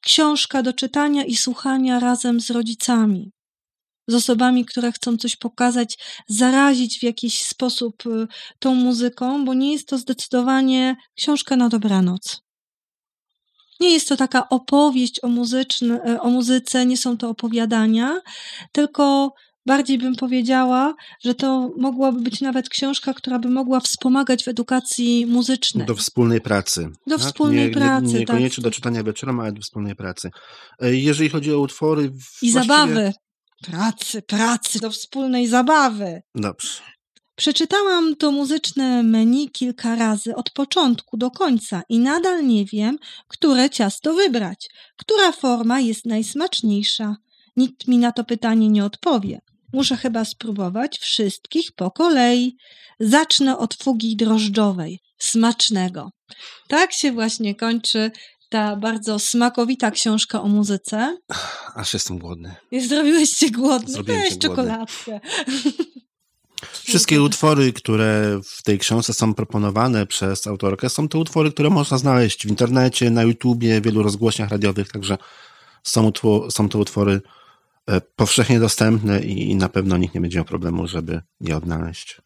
[0.00, 3.32] książka do czytania i słuchania razem z rodzicami
[4.08, 8.26] z osobami, które chcą coś pokazać, zarazić w jakiś sposób y,
[8.58, 12.42] tą muzyką, bo nie jest to zdecydowanie książka na dobranoc.
[13.80, 18.20] Nie jest to taka opowieść o, muzyczny, y, o muzyce, nie są to opowiadania,
[18.72, 19.34] tylko
[19.66, 25.26] bardziej bym powiedziała, że to mogłaby być nawet książka, która by mogła wspomagać w edukacji
[25.26, 25.86] muzycznej.
[25.86, 26.88] Do wspólnej pracy.
[27.06, 27.26] Do tak?
[27.26, 28.06] wspólnej nie, pracy.
[28.06, 28.64] Nie, niekoniecznie tak.
[28.64, 30.30] do czytania wieczorem, ale do wspólnej pracy.
[30.80, 32.12] E, jeżeli chodzi o utwory.
[32.42, 33.12] I zabawy.
[33.62, 36.22] Pracy, pracy, do wspólnej zabawy.
[36.34, 36.82] Dobrze.
[37.36, 42.98] Przeczytałam to muzyczne menu kilka razy od początku do końca i nadal nie wiem,
[43.28, 47.16] które ciasto wybrać, która forma jest najsmaczniejsza.
[47.56, 49.40] Nikt mi na to pytanie nie odpowie.
[49.72, 52.56] Muszę chyba spróbować wszystkich po kolei.
[53.00, 55.00] Zacznę od fugi drożdżowej.
[55.18, 56.10] Smacznego.
[56.68, 58.10] Tak się właśnie kończy
[58.52, 61.18] ta bardzo smakowita książka o muzyce.
[61.74, 62.54] Aż jestem głodny.
[62.70, 63.92] I zrobiłeś się głodny.
[63.92, 65.20] Zrobiłem Weź czekoladkę.
[66.72, 71.98] Wszystkie utwory, które w tej książce są proponowane przez autorkę, są to utwory, które można
[71.98, 75.18] znaleźć w internecie, na YouTubie, w wielu rozgłośniach radiowych, także
[75.82, 76.12] są,
[76.50, 77.20] są to utwory
[77.86, 82.20] e, powszechnie dostępne i na pewno nikt nie będzie miał problemu, żeby je odnaleźć.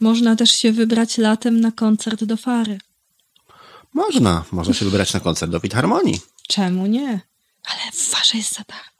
[0.00, 2.78] Można też się wybrać latem na koncert do Fary.
[3.94, 4.44] Można.
[4.52, 6.20] Można się wybrać na koncert do Filharmonii.
[6.48, 7.20] Czemu nie?
[7.64, 8.94] Ale w Farze jest za darmo.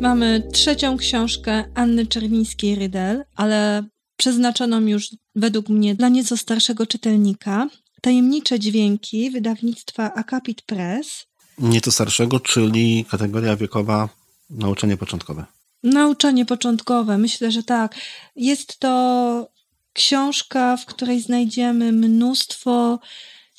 [0.00, 3.84] Mamy trzecią książkę Anny Czerwińskiej-Rydel, ale
[4.16, 7.68] przeznaczoną już według mnie dla nieco starszego czytelnika.
[8.00, 11.26] Tajemnicze dźwięki wydawnictwa Akapit Press.
[11.58, 14.08] Nieco starszego, czyli kategoria wiekowa
[14.50, 15.44] nauczanie początkowe.
[15.82, 17.94] Nauczanie początkowe, myślę, że tak.
[18.36, 19.48] Jest to
[19.92, 22.98] książka, w której znajdziemy mnóstwo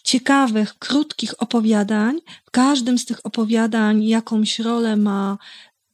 [0.04, 2.20] ciekawych, krótkich opowiadań.
[2.46, 5.38] W każdym z tych opowiadań jakąś rolę ma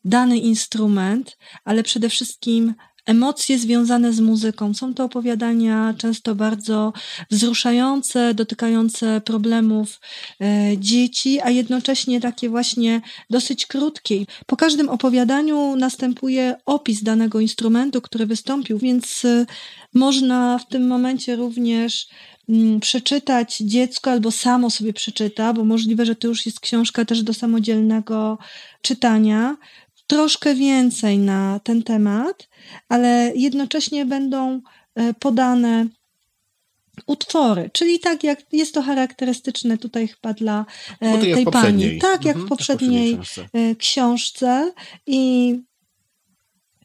[0.05, 2.73] dany instrument, ale przede wszystkim
[3.05, 4.73] emocje związane z muzyką.
[4.73, 6.93] Są to opowiadania często bardzo
[7.31, 9.99] wzruszające, dotykające problemów
[10.41, 14.25] e, dzieci, a jednocześnie takie właśnie dosyć krótkie.
[14.45, 19.45] Po każdym opowiadaniu następuje opis danego instrumentu, który wystąpił, więc e,
[19.93, 22.07] można w tym momencie również
[22.49, 27.23] mm, przeczytać dziecko albo samo sobie przeczyta, bo możliwe, że to już jest książka też
[27.23, 28.37] do samodzielnego
[28.81, 29.57] czytania
[30.09, 32.49] troszkę więcej na ten temat,
[32.89, 34.61] ale jednocześnie będą
[34.95, 35.87] e, podane
[37.07, 40.65] utwory, czyli tak jak jest to charakterystyczne tutaj chyba dla
[40.99, 41.99] e, tej pani.
[41.99, 43.49] Tak jak w mhm, poprzedniej książce.
[43.53, 44.71] E, książce
[45.07, 45.55] i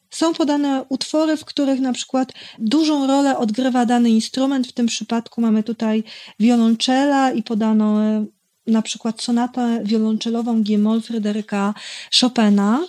[0.09, 4.67] są podane utwory, w których na przykład dużą rolę odgrywa dany instrument.
[4.67, 6.03] W tym przypadku mamy tutaj
[6.39, 7.99] wiolonczela i podano
[8.67, 11.73] na przykład sonatę wiolonczelową G-moll Fryderyka
[12.21, 12.87] Chopina.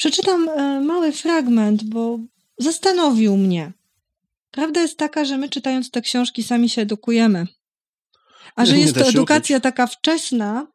[0.00, 2.18] Przeczytam e, mały fragment, bo
[2.58, 3.72] zastanowił mnie.
[4.50, 7.46] Prawda jest taka, że my czytając te książki sami się edukujemy.
[8.56, 10.66] A że jest to edukacja taka wczesna,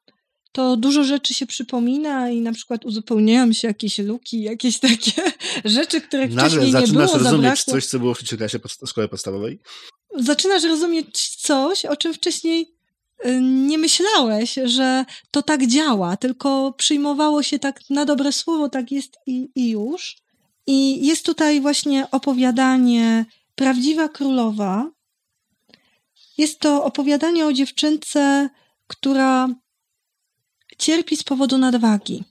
[0.52, 5.22] to dużo rzeczy się przypomina i na przykład uzupełniają się jakieś luki, jakieś takie
[5.66, 7.08] rzeczy, których Nagle wcześniej nie było.
[7.08, 9.60] Zaczynasz rozumieć coś, co było w trzeciej klasie szkoły podstawowej?
[10.18, 12.75] Zaczynasz rozumieć coś, o czym wcześniej
[13.42, 19.18] nie myślałeś, że to tak działa, tylko przyjmowało się tak na dobre słowo, tak jest
[19.26, 20.18] i, i już.
[20.68, 23.26] I jest tutaj właśnie opowiadanie
[23.56, 24.92] Prawdziwa Królowa.
[26.38, 28.50] Jest to opowiadanie o dziewczynce,
[28.88, 29.48] która
[30.78, 32.24] cierpi z powodu nadwagi.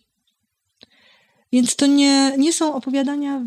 [1.53, 3.45] Więc to nie, nie są opowiadania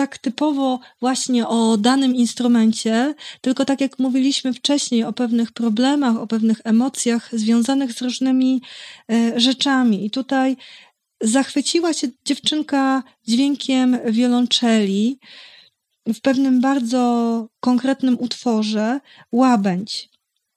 [0.00, 6.26] tak typowo właśnie o danym instrumencie, tylko tak jak mówiliśmy wcześniej o pewnych problemach, o
[6.26, 8.62] pewnych emocjach związanych z różnymi
[9.12, 10.06] e, rzeczami.
[10.06, 10.56] I tutaj
[11.20, 15.18] zachwyciła się dziewczynka dźwiękiem wiolonczeli
[16.06, 19.00] w pewnym bardzo konkretnym utworze
[19.32, 20.08] Łabędź.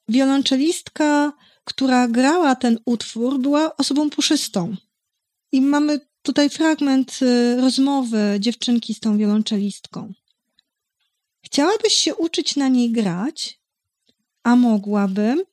[0.08, 4.76] Wiolonczelistka, która grała ten utwór, była osobą puszystą.
[5.52, 10.14] I mamy tutaj fragment y, rozmowy dziewczynki z tą wiolonczelistką.
[11.46, 13.60] Chciałabyś się uczyć na niej grać?
[14.44, 15.44] A mogłabym?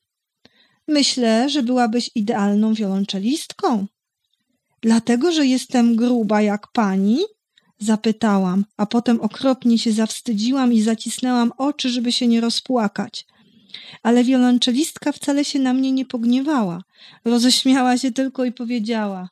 [0.89, 3.87] Myślę, że byłabyś idealną wiolonczelistką.
[4.83, 7.19] Dlatego, że jestem gruba jak pani?
[7.79, 13.27] Zapytałam, a potem okropnie się zawstydziłam i zacisnęłam oczy, żeby się nie rozpłakać.
[14.03, 16.83] Ale wiolonczelistka wcale się na mnie nie pogniewała.
[17.25, 19.29] Roześmiała się tylko i powiedziała: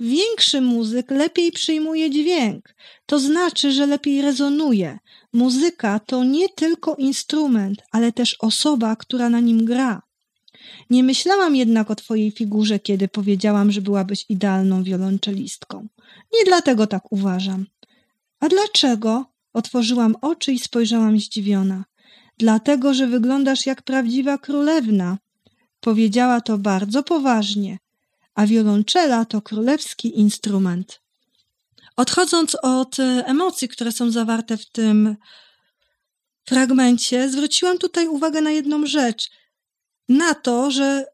[0.00, 2.74] Większy muzyk lepiej przyjmuje dźwięk.
[3.06, 4.98] To znaczy, że lepiej rezonuje.
[5.32, 10.02] Muzyka to nie tylko instrument, ale też osoba, która na nim gra.
[10.90, 15.88] Nie myślałam jednak o twojej figurze, kiedy powiedziałam, że byłabyś idealną wiolonczelistką.
[16.32, 17.66] Nie dlatego tak uważam.
[18.40, 19.24] A dlaczego?
[19.52, 21.84] Otworzyłam oczy i spojrzałam zdziwiona.
[22.38, 25.18] Dlatego, że wyglądasz jak prawdziwa królewna.
[25.80, 27.78] Powiedziała to bardzo poważnie,
[28.38, 31.00] a wiolonczela to królewski instrument.
[31.96, 35.16] Odchodząc od e, emocji, które są zawarte w tym
[36.48, 39.30] fragmencie, zwróciłam tutaj uwagę na jedną rzecz.
[40.08, 41.04] Na to, że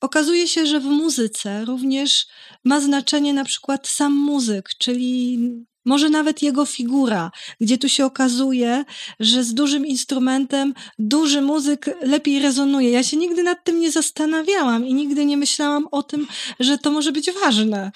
[0.00, 2.26] okazuje się, że w muzyce również
[2.64, 5.38] ma znaczenie na przykład sam muzyk, czyli
[5.84, 8.84] może nawet jego figura, gdzie tu się okazuje,
[9.20, 12.90] że z dużym instrumentem duży muzyk lepiej rezonuje.
[12.90, 16.26] Ja się nigdy nad tym nie zastanawiałam i nigdy nie myślałam o tym,
[16.60, 17.92] że to może być ważne.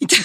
[0.00, 0.16] I, to,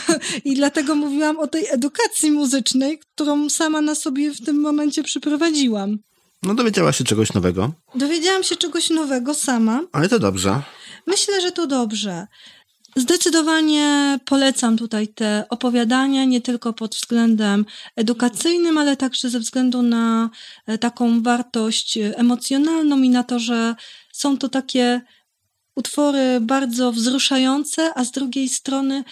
[0.46, 5.98] i dlatego mówiłam o tej edukacji muzycznej, którą sama na sobie w tym momencie przyprowadziłam.
[6.44, 7.72] No dowiedziałaś się czegoś nowego.
[7.96, 9.82] Dowiedziałam się czegoś nowego sama.
[9.92, 10.62] Ale to dobrze.
[11.08, 12.28] Myślę, że to dobrze.
[12.98, 20.30] Zdecydowanie polecam tutaj te opowiadania, nie tylko pod względem edukacyjnym, ale także ze względu na
[20.68, 23.76] e, taką wartość emocjonalną i na to, że
[24.14, 25.02] są to takie
[25.76, 29.04] utwory bardzo wzruszające, a z drugiej strony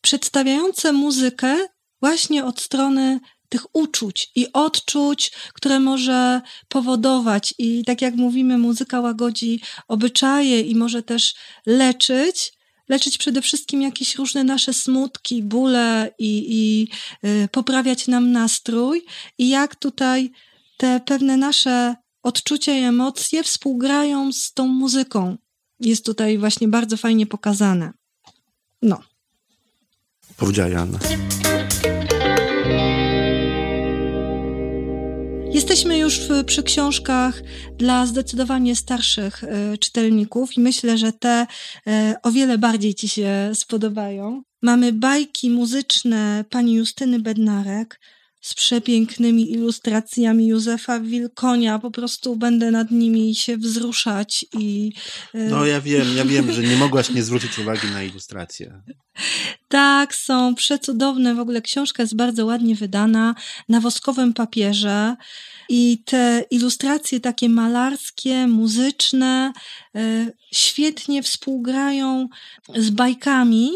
[0.00, 1.56] przedstawiające muzykę
[2.00, 7.54] właśnie od strony tych uczuć i odczuć, które może powodować.
[7.58, 11.34] I tak jak mówimy, muzyka łagodzi obyczaje i może też
[11.66, 12.55] leczyć,
[12.88, 16.88] leczyć przede wszystkim jakieś różne nasze smutki, bóle i, i
[17.28, 19.04] y, poprawiać nam nastrój
[19.38, 20.30] i jak tutaj
[20.76, 25.36] te pewne nasze odczucia i emocje współgrają z tą muzyką.
[25.80, 27.92] Jest tutaj właśnie bardzo fajnie pokazane.
[28.82, 29.02] No.
[30.36, 30.98] Powiedziała Joanna.
[35.52, 37.42] Jesteśmy już przy książkach
[37.78, 41.46] dla zdecydowanie starszych e, czytelników i myślę, że te
[41.86, 44.42] e, o wiele bardziej Ci się spodobają.
[44.62, 48.00] Mamy bajki muzyczne pani Justyny Bednarek
[48.46, 51.78] z przepięknymi ilustracjami Józefa Wilkonia.
[51.78, 54.92] Po prostu będę nad nimi się wzruszać i...
[55.34, 58.82] E, no ja wiem, ja wiem, że nie mogłaś nie zwrócić uwagi na ilustracje.
[59.68, 61.34] Tak, są przecudowne.
[61.34, 63.34] W ogóle książka jest bardzo ładnie wydana
[63.68, 65.16] na woskowym papierze.
[65.68, 69.52] I te ilustracje takie malarskie, muzyczne,
[69.94, 72.28] e, świetnie współgrają
[72.76, 73.70] z bajkami.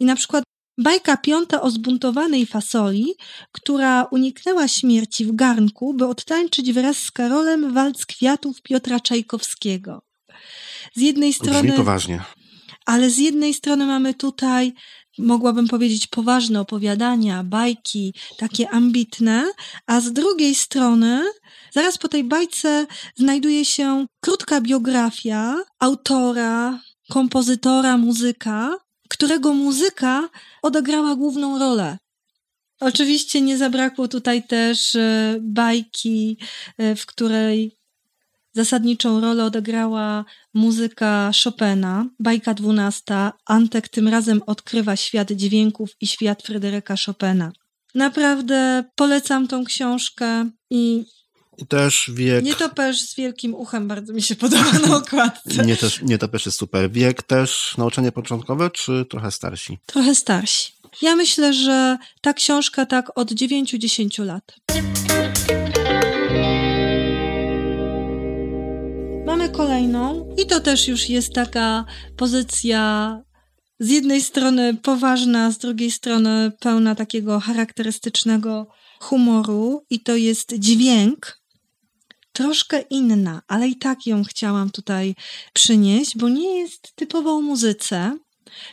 [0.00, 0.44] I na przykład
[0.78, 3.14] Bajka piąta o zbuntowanej fasoli,
[3.52, 10.02] która uniknęła śmierci w garnku, by odtańczyć wraz z Karolem walc kwiatów Piotra Czajkowskiego.
[10.94, 11.62] Z jednej strony.
[11.62, 12.22] Brzmi poważnie.
[12.86, 14.72] Ale z jednej strony mamy tutaj
[15.18, 19.52] mogłabym powiedzieć, poważne opowiadania, bajki, takie ambitne,
[19.86, 21.24] a z drugiej strony,
[21.72, 28.76] zaraz po tej bajce znajduje się krótka biografia autora, kompozytora, muzyka,
[29.14, 30.28] którego muzyka
[30.62, 31.98] odegrała główną rolę.
[32.80, 36.38] Oczywiście nie zabrakło tutaj też e, bajki,
[36.78, 37.76] e, w której
[38.56, 40.24] Zasadniczą rolę odegrała
[40.54, 43.32] muzyka Chopina, bajka dwunasta.
[43.46, 47.52] Antek tym razem odkrywa świat dźwięków i świat Fryderyka Chopina.
[47.94, 51.04] Naprawdę polecam tą książkę i i
[51.68, 52.44] też wiek.
[52.44, 55.64] Nietoperz z wielkim uchem bardzo mi się podoba na okładce.
[55.66, 56.90] Nie, też, nietoperz jest super.
[56.90, 59.78] Wiek też nauczanie początkowe, czy trochę starsi?
[59.86, 60.72] Trochę starsi.
[61.02, 64.56] Ja myślę, że ta książka tak od 9-10 lat.
[69.26, 71.84] Mamy kolejną i to też już jest taka
[72.16, 73.22] pozycja
[73.78, 78.66] z jednej strony poważna, z drugiej strony pełna takiego charakterystycznego
[79.00, 81.43] humoru i to jest dźwięk.
[82.34, 85.14] Troszkę inna, ale i tak ją chciałam tutaj
[85.52, 88.18] przynieść, bo nie jest typowo o muzyce,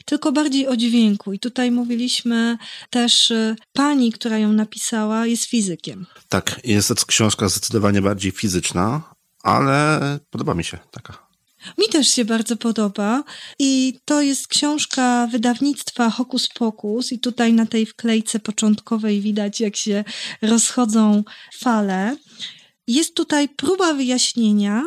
[0.05, 1.33] tylko bardziej o dźwięku.
[1.33, 2.57] I tutaj mówiliśmy
[2.89, 6.05] też, y, pani, która ją napisała, jest fizykiem.
[6.29, 9.01] Tak, jest to książka zdecydowanie bardziej fizyczna,
[9.43, 9.99] ale
[10.29, 11.31] podoba mi się taka.
[11.77, 13.23] Mi też się bardzo podoba
[13.59, 19.75] i to jest książka wydawnictwa Hokus Pokus i tutaj na tej wklejce początkowej widać jak
[19.75, 20.03] się
[20.41, 21.23] rozchodzą
[21.59, 22.15] fale.
[22.87, 24.83] Jest tutaj próba wyjaśnienia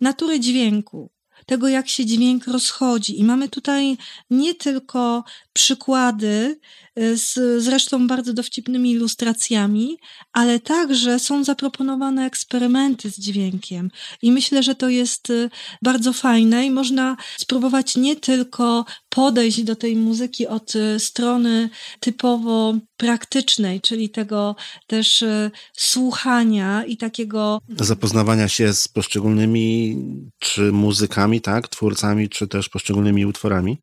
[0.00, 1.10] natury dźwięku.
[1.46, 3.20] tego, jak się dźwięk rozchodzi.
[3.20, 3.96] I mamy tutaj
[4.30, 5.24] nie tylko
[5.58, 6.58] przykłady
[6.98, 9.96] y, z zresztą bardzo dowcipnymi ilustracjami,
[10.32, 13.90] ale także są zaproponowane eksperymenty z dźwiękiem.
[14.22, 15.50] I myślę, że to jest y,
[15.82, 22.74] bardzo fajne i można spróbować nie tylko podejść do tej muzyki od y, strony typowo
[22.96, 24.56] praktycznej, czyli tego
[24.86, 25.24] też
[25.72, 27.60] słuchania i takiego.
[27.80, 29.96] Zapoznawania się z poszczególnymi
[30.38, 33.78] czy muzykami, tak, twórcami, czy też poszczególnymi utworami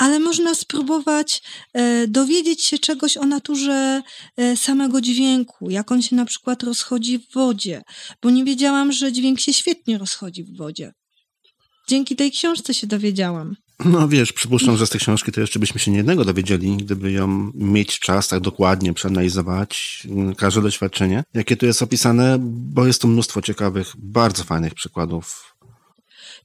[0.00, 1.42] ale można spróbować
[1.72, 4.02] e, dowiedzieć się czegoś o naturze
[4.36, 7.82] e, samego dźwięku, jak on się na przykład rozchodzi w wodzie,
[8.22, 10.92] bo nie wiedziałam, że dźwięk się świetnie rozchodzi w wodzie.
[11.88, 13.56] Dzięki tej książce się dowiedziałam.
[13.84, 17.12] No wiesz, przypuszczam, że z tej książki to jeszcze byśmy się nie jednego dowiedzieli, gdyby
[17.12, 23.02] ją mieć czas tak dokładnie przeanalizować, mm, każde doświadczenie, jakie tu jest opisane, bo jest
[23.02, 25.49] tu mnóstwo ciekawych, bardzo fajnych przykładów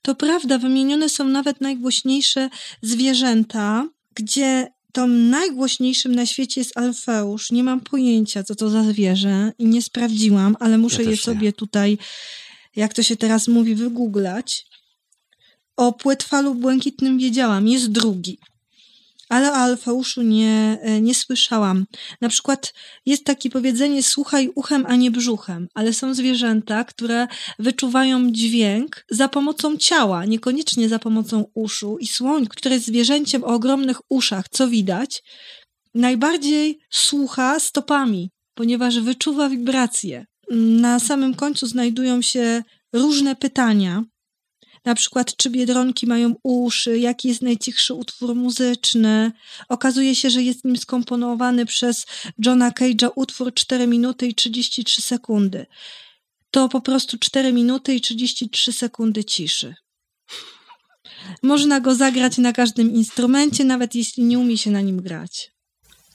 [0.06, 2.50] to prawda, wymienione są nawet najgłośniejsze
[2.82, 7.52] zwierzęta, gdzie tym najgłośniejszym na świecie jest Alfeusz.
[7.52, 11.54] Nie mam pojęcia, co to za zwierzę i nie sprawdziłam, ale muszę ja je sobie
[11.54, 11.98] tutaj,
[12.76, 14.66] jak to się teraz mówi, wygooglać.
[15.78, 18.40] O płetwalu błękitnym wiedziałam, jest drugi
[19.30, 21.86] ale o Alfeuszu nie, e, nie słyszałam.
[22.22, 22.74] Na przykład
[23.06, 27.28] jest takie powiedzenie słuchaj uchem, a nie brzuchem, ale są zwierzęta, które
[27.60, 31.98] wyczuwają dźwięk za pomocą ciała, niekoniecznie za pomocą uszu.
[31.98, 35.24] I słoń, który jest zwierzęciem o ogromnych uszach, co widać,
[35.96, 40.26] najbardziej słucha stopami, ponieważ wyczuwa wibracje.
[40.52, 42.64] Na samym końcu znajdują się
[42.94, 44.04] różne pytania,
[44.86, 49.32] na przykład czy biedronki mają uszy, jaki jest najcichszy utwór muzyczny.
[49.70, 52.06] Okazuje się, że jest nim skomponowany przez
[52.46, 55.66] Johna Cage'a utwór 4 minuty i 33 sekundy.
[56.52, 59.76] To po prostu 4 minuty i 33 sekundy ciszy.
[61.44, 65.52] Można go zagrać na każdym instrumencie, nawet jeśli nie umie się na nim grać.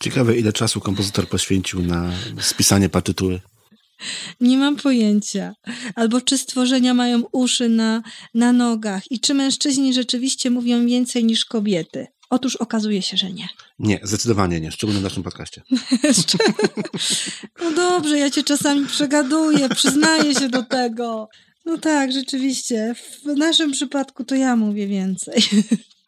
[0.00, 3.40] Ciekawe, ile czasu kompozytor poświęcił na spisanie partytury.
[4.40, 5.54] Nie mam pojęcia.
[5.94, 8.02] Albo czy stworzenia mają uszy na,
[8.34, 12.06] na nogach i czy mężczyźni rzeczywiście mówią więcej niż kobiety.
[12.30, 13.48] Otóż okazuje się, że nie.
[13.78, 15.62] Nie, zdecydowanie nie, szczególnie w naszym podcaście.
[17.62, 21.28] no dobrze, ja cię czasami przegaduję, przyznaję się do tego.
[21.66, 22.94] No tak, rzeczywiście.
[23.24, 25.42] W naszym przypadku to ja mówię więcej.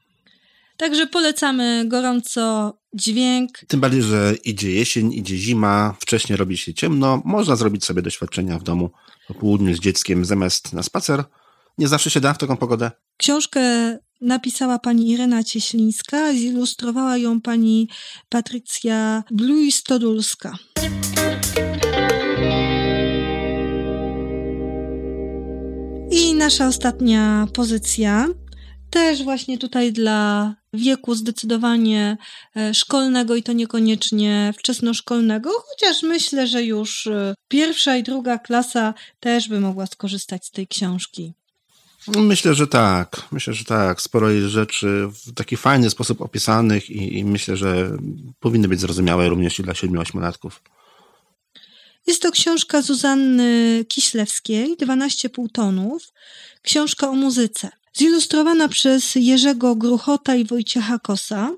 [0.77, 3.59] Także polecamy gorąco dźwięk.
[3.69, 7.23] Tym bardziej, że idzie jesień, idzie zima, wcześniej robi się ciemno.
[7.25, 8.91] Można zrobić sobie doświadczenia w domu
[9.29, 11.25] po południu z dzieckiem zamiast na spacer.
[11.79, 12.91] Nie zawsze się da w taką pogodę.
[13.17, 13.61] Książkę
[14.21, 17.89] napisała pani Irena Cieślińska, zilustrowała ją pani
[18.29, 20.59] Patrycja Bluj-Stodulska.
[26.11, 28.29] I nasza ostatnia pozycja
[28.93, 32.17] też właśnie tutaj dla wieku zdecydowanie
[32.57, 38.95] e, szkolnego i to niekoniecznie wczesnoszkolnego, chociaż myślę, że już e, pierwsza i druga klasa
[39.21, 41.33] też by mogła skorzystać z tej książki.
[42.17, 43.29] Myślę, że tak.
[43.33, 44.03] Myślę, że tak.
[44.03, 47.97] Sporo jest rzeczy w taki fajny sposób opisanych i, i myślę, że
[48.41, 50.51] powinny być zrozumiałe również i dla 7-8-latków.
[52.07, 56.13] Jest to książka Zuzanny Kiślewskiej, 12 półtonów.
[56.63, 61.51] Książka o muzyce zilustrowana przez Jerzego Gruchota i Wojciecha Kosa.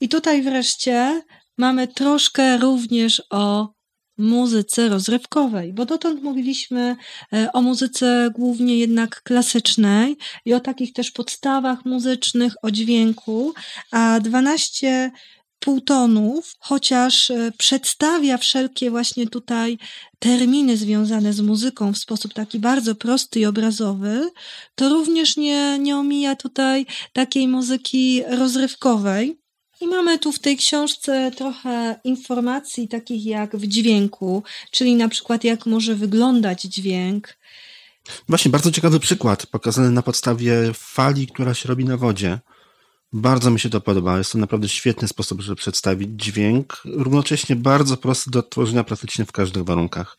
[0.00, 1.22] I tutaj wreszcie
[1.58, 3.74] mamy troszkę również o
[4.18, 6.96] muzyce rozrywkowej, bo dotąd mówiliśmy
[7.32, 13.54] e, o muzyce głównie jednak klasycznej i o takich też podstawach muzycznych, o dźwięku,
[13.90, 15.10] a 12
[15.64, 19.78] półtonów, chociaż e, przedstawia wszelkie właśnie tutaj
[20.18, 24.30] terminy związane z muzyką w sposób taki bardzo prosty i obrazowy,
[24.74, 29.38] to również nie, nie omija tutaj takiej muzyki rozrywkowej.
[29.80, 35.44] I mamy tu w tej książce trochę informacji takich jak w dźwięku, czyli na przykład
[35.44, 37.36] jak może wyglądać dźwięk.
[38.28, 42.38] Właśnie, bardzo ciekawy przykład pokazany na podstawie fali, która się robi na wodzie.
[43.16, 44.18] Bardzo mi się to podoba.
[44.18, 49.32] Jest to naprawdę świetny sposób, żeby przedstawić dźwięk, równocześnie bardzo prosty do odtworzenia praktycznie w
[49.32, 50.16] każdych warunkach.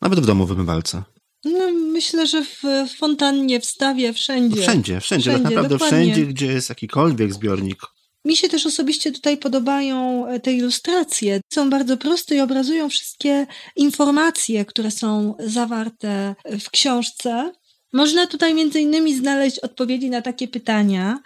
[0.00, 1.02] Nawet w domu wymywalce.
[1.44, 2.62] No, myślę, że w
[2.98, 4.62] fontannie, w stawie, wszędzie.
[4.62, 6.12] Wszędzie, wszędzie, wszędzie tak naprawdę dokładnie.
[6.12, 7.80] wszędzie, gdzie jest jakikolwiek zbiornik.
[8.24, 11.40] Mi się też osobiście tutaj podobają e, te ilustracje.
[11.52, 17.52] Są bardzo proste i obrazują wszystkie informacje, które są zawarte w książce.
[17.92, 21.18] Można tutaj między innymi znaleźć odpowiedzi na takie pytania,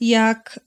[0.00, 0.60] jak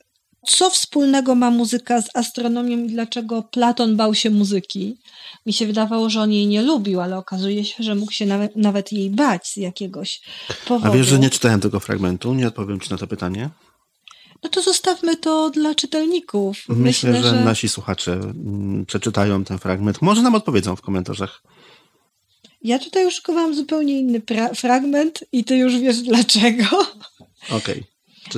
[0.47, 4.97] Co wspólnego ma muzyka z astronomią i dlaczego Platon bał się muzyki?
[5.45, 8.55] Mi się wydawało, że on jej nie lubił, ale okazuje się, że mógł się nawet,
[8.55, 10.21] nawet jej bać z jakiegoś
[10.67, 10.93] powodu.
[10.93, 12.33] A wiesz, że nie czytałem tego fragmentu?
[12.33, 13.49] Nie odpowiem ci na to pytanie.
[14.43, 16.63] No to zostawmy to dla czytelników.
[16.69, 20.01] Myślę, Myślę że, że, nasi słuchacze mm, przeczytają ten fragment.
[20.01, 21.43] Może nam odpowiedzą w komentarzach.
[22.63, 24.21] Ja tutaj już szykowałam zupełnie inny
[24.55, 26.65] fragment i ty już wiesz dlaczego.
[27.49, 27.57] Okej.
[27.57, 27.83] Okay.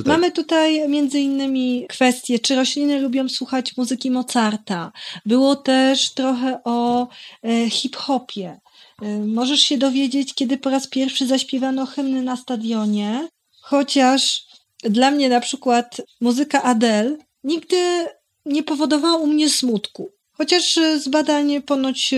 [0.06, 4.92] Mamy tutaj między innymi kwestię, czy rośliny lubią słuchać muzyki Mozarta.
[5.26, 7.08] Było też trochę o
[7.42, 8.60] e, hip-hopie.
[9.02, 13.28] E, możesz się dowiedzieć, kiedy po raz pierwszy zaśpiewano hymny na stadionie,
[13.60, 14.46] chociaż
[14.82, 18.06] dla mnie na przykład muzyka Adele nigdy
[18.46, 20.12] nie powodowała u mnie smutku.
[20.32, 22.16] Chociaż z badań ponoć e,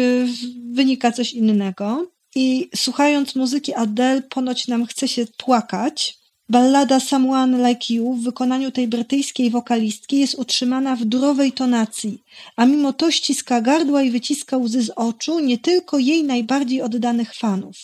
[0.72, 2.06] wynika coś innego.
[2.34, 6.18] I słuchając muzyki Adele, ponoć nam chce się płakać.
[6.48, 12.22] Ballada Someone Like You w wykonaniu tej brytyjskiej wokalistki jest utrzymana w durowej tonacji,
[12.56, 17.34] a mimo to ściska gardła i wyciska łzy z oczu nie tylko jej najbardziej oddanych
[17.34, 17.76] fanów.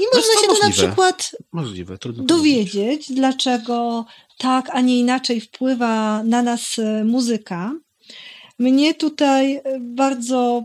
[0.00, 3.12] I można się to na przykład możliwe, dowiedzieć, powiedzieć.
[3.12, 4.04] dlaczego
[4.38, 7.72] tak, a nie inaczej wpływa na nas e, muzyka.
[8.58, 10.64] Mnie tutaj e, bardzo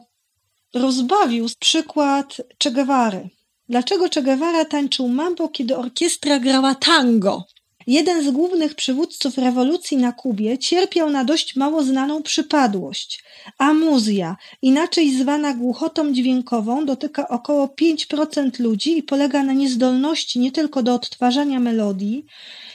[0.73, 3.29] rozbawił przykład Che Guevary.
[3.70, 7.43] Dlaczego Che Guevara tańczył mambo, kiedy orkiestra grała tango?
[7.88, 13.24] Jeden z głównych przywódców rewolucji na Kubie cierpiał na dość mało znaną przypadłość.
[13.57, 20.84] Amuzja, inaczej zwana głuchotą dźwiękową, dotyka około 5% ludzi i polega na niezdolności nie tylko
[20.84, 22.26] do odtwarzania melodii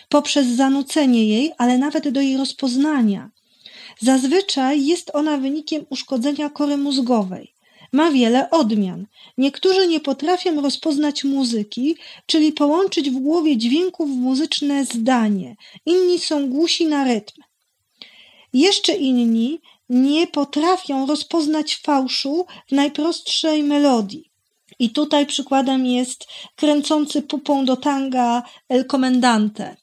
[0.08, 3.30] poprzez zanucenie jej, ale nawet do jej rozpoznania.
[4.00, 7.52] Zazwyczaj jest ona wynikiem uszkodzenia kory mózgowej.
[7.92, 9.06] Ma wiele odmian.
[9.38, 15.56] Niektórzy nie potrafią rozpoznać muzyki, czyli połączyć w głowie dźwięków muzyczne zdanie.
[15.86, 17.42] Inni są głusi na rytm.
[18.52, 24.30] Jeszcze inni nie potrafią rozpoznać fałszu w najprostszej melodii.
[24.78, 26.26] I tutaj przykładem jest
[26.56, 29.76] kręcący pupą do tanga El Comendante.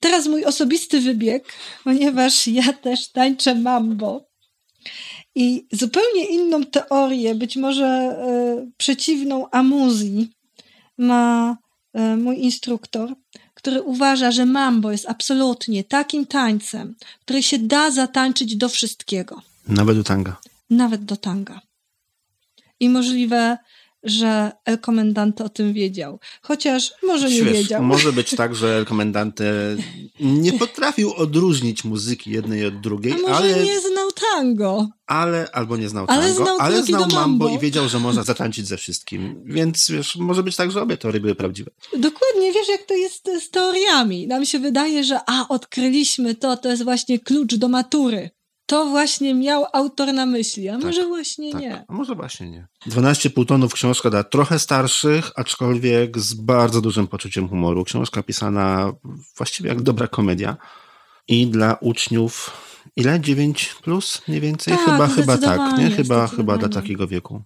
[0.00, 1.52] Teraz mój osobisty wybieg,
[1.84, 4.33] ponieważ ja też tańczę mambo.
[5.34, 10.30] I zupełnie inną teorię, być może e, przeciwną amuzji,
[10.98, 11.56] ma
[11.92, 13.14] e, mój instruktor,
[13.54, 19.42] który uważa, że mambo jest absolutnie takim tańcem, który się da zatańczyć do wszystkiego.
[19.68, 20.36] Nawet do tanga.
[20.70, 21.60] Nawet do tanga.
[22.80, 23.58] I możliwe,
[24.04, 26.18] że El Comendante o tym wiedział.
[26.42, 27.82] Chociaż może nie Wiesz, wiedział.
[27.82, 29.76] Może być tak, że El Comendante
[30.20, 33.64] nie potrafił odróżnić muzyki jednej od drugiej, A może ale...
[33.64, 34.88] nie znał tango.
[35.06, 38.22] Ale, albo nie znał tango, ale znał, ale znał mambo, mambo i wiedział, że można
[38.22, 39.42] zatańczyć ze wszystkim.
[39.44, 41.70] Więc wiesz, może być tak, że obie teorie były prawdziwe.
[41.92, 44.26] Dokładnie, wiesz jak to jest z teoriami.
[44.26, 48.30] Nam się wydaje, że a, odkryliśmy to, to jest właśnie klucz do matury
[48.66, 51.84] to właśnie miał autor na myśli, a tak, może właśnie tak, nie.
[51.88, 52.66] A może właśnie nie.
[52.86, 57.84] 12,5 tonów książka dla trochę starszych, aczkolwiek z bardzo dużym poczuciem humoru.
[57.84, 58.92] Książka pisana
[59.36, 60.56] właściwie jak dobra komedia.
[61.28, 62.50] I dla uczniów
[62.96, 63.20] ile?
[63.20, 64.74] 9 plus mniej więcej?
[64.74, 65.90] Tak, chyba chyba tak, nie?
[65.90, 67.42] Chyba, chyba dla takiego wieku.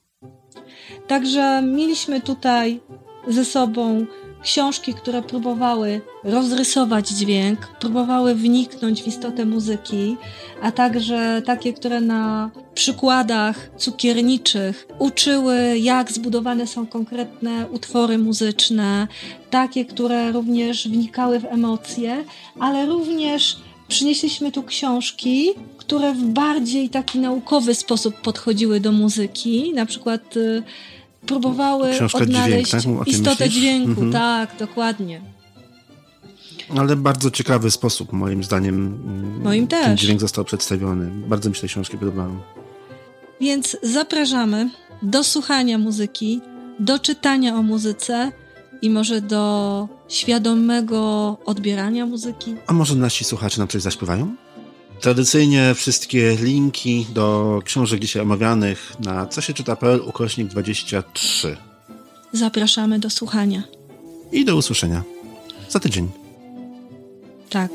[1.07, 2.81] Także mieliśmy tutaj
[3.29, 4.07] ze sobą
[4.43, 10.17] książki, które próbowały rozrysować dźwięk, próbowały wniknąć w istotę muzyki,
[10.63, 19.09] a także takie, które na przykładach cukierniczych uczyły, jak zbudowane są konkretne utwory muzyczne,
[19.51, 22.25] takie, które również wnikały w emocje,
[22.61, 23.57] ale również
[23.89, 30.63] przynieśliśmy tu książki, które w bardziej taki naukowy sposób podchodziły do muzyki, na przykład y,
[31.29, 33.09] próbowały Książka odnaleźć dźwięk, tak?
[33.09, 33.55] istotę myślisz?
[33.63, 33.91] dźwięku.
[33.91, 34.13] Mhm.
[34.13, 35.21] Tak, dokładnie.
[36.77, 38.75] Ale bardzo ciekawy sposób, moim zdaniem.
[38.75, 40.01] Mm, moim ten też.
[40.01, 41.11] dźwięk został przedstawiony.
[41.29, 42.35] Bardzo mi się te książki podobały.
[43.41, 44.71] Więc zapraszamy
[45.03, 46.41] do słuchania muzyki,
[46.81, 48.33] do czytania o muzyce
[48.83, 52.55] i może do świadomego odbierania muzyki.
[52.67, 54.35] A może nasi słuchacze nam coś zaśpiewają?
[55.01, 61.57] Tradycyjnie wszystkie linki do książek dzisiaj omawianych na co się czyta.pl ukośnik 23.
[62.33, 63.63] Zapraszamy do słuchania.
[64.33, 65.03] I do usłyszenia
[65.69, 66.09] za tydzień.
[67.51, 67.71] Tak.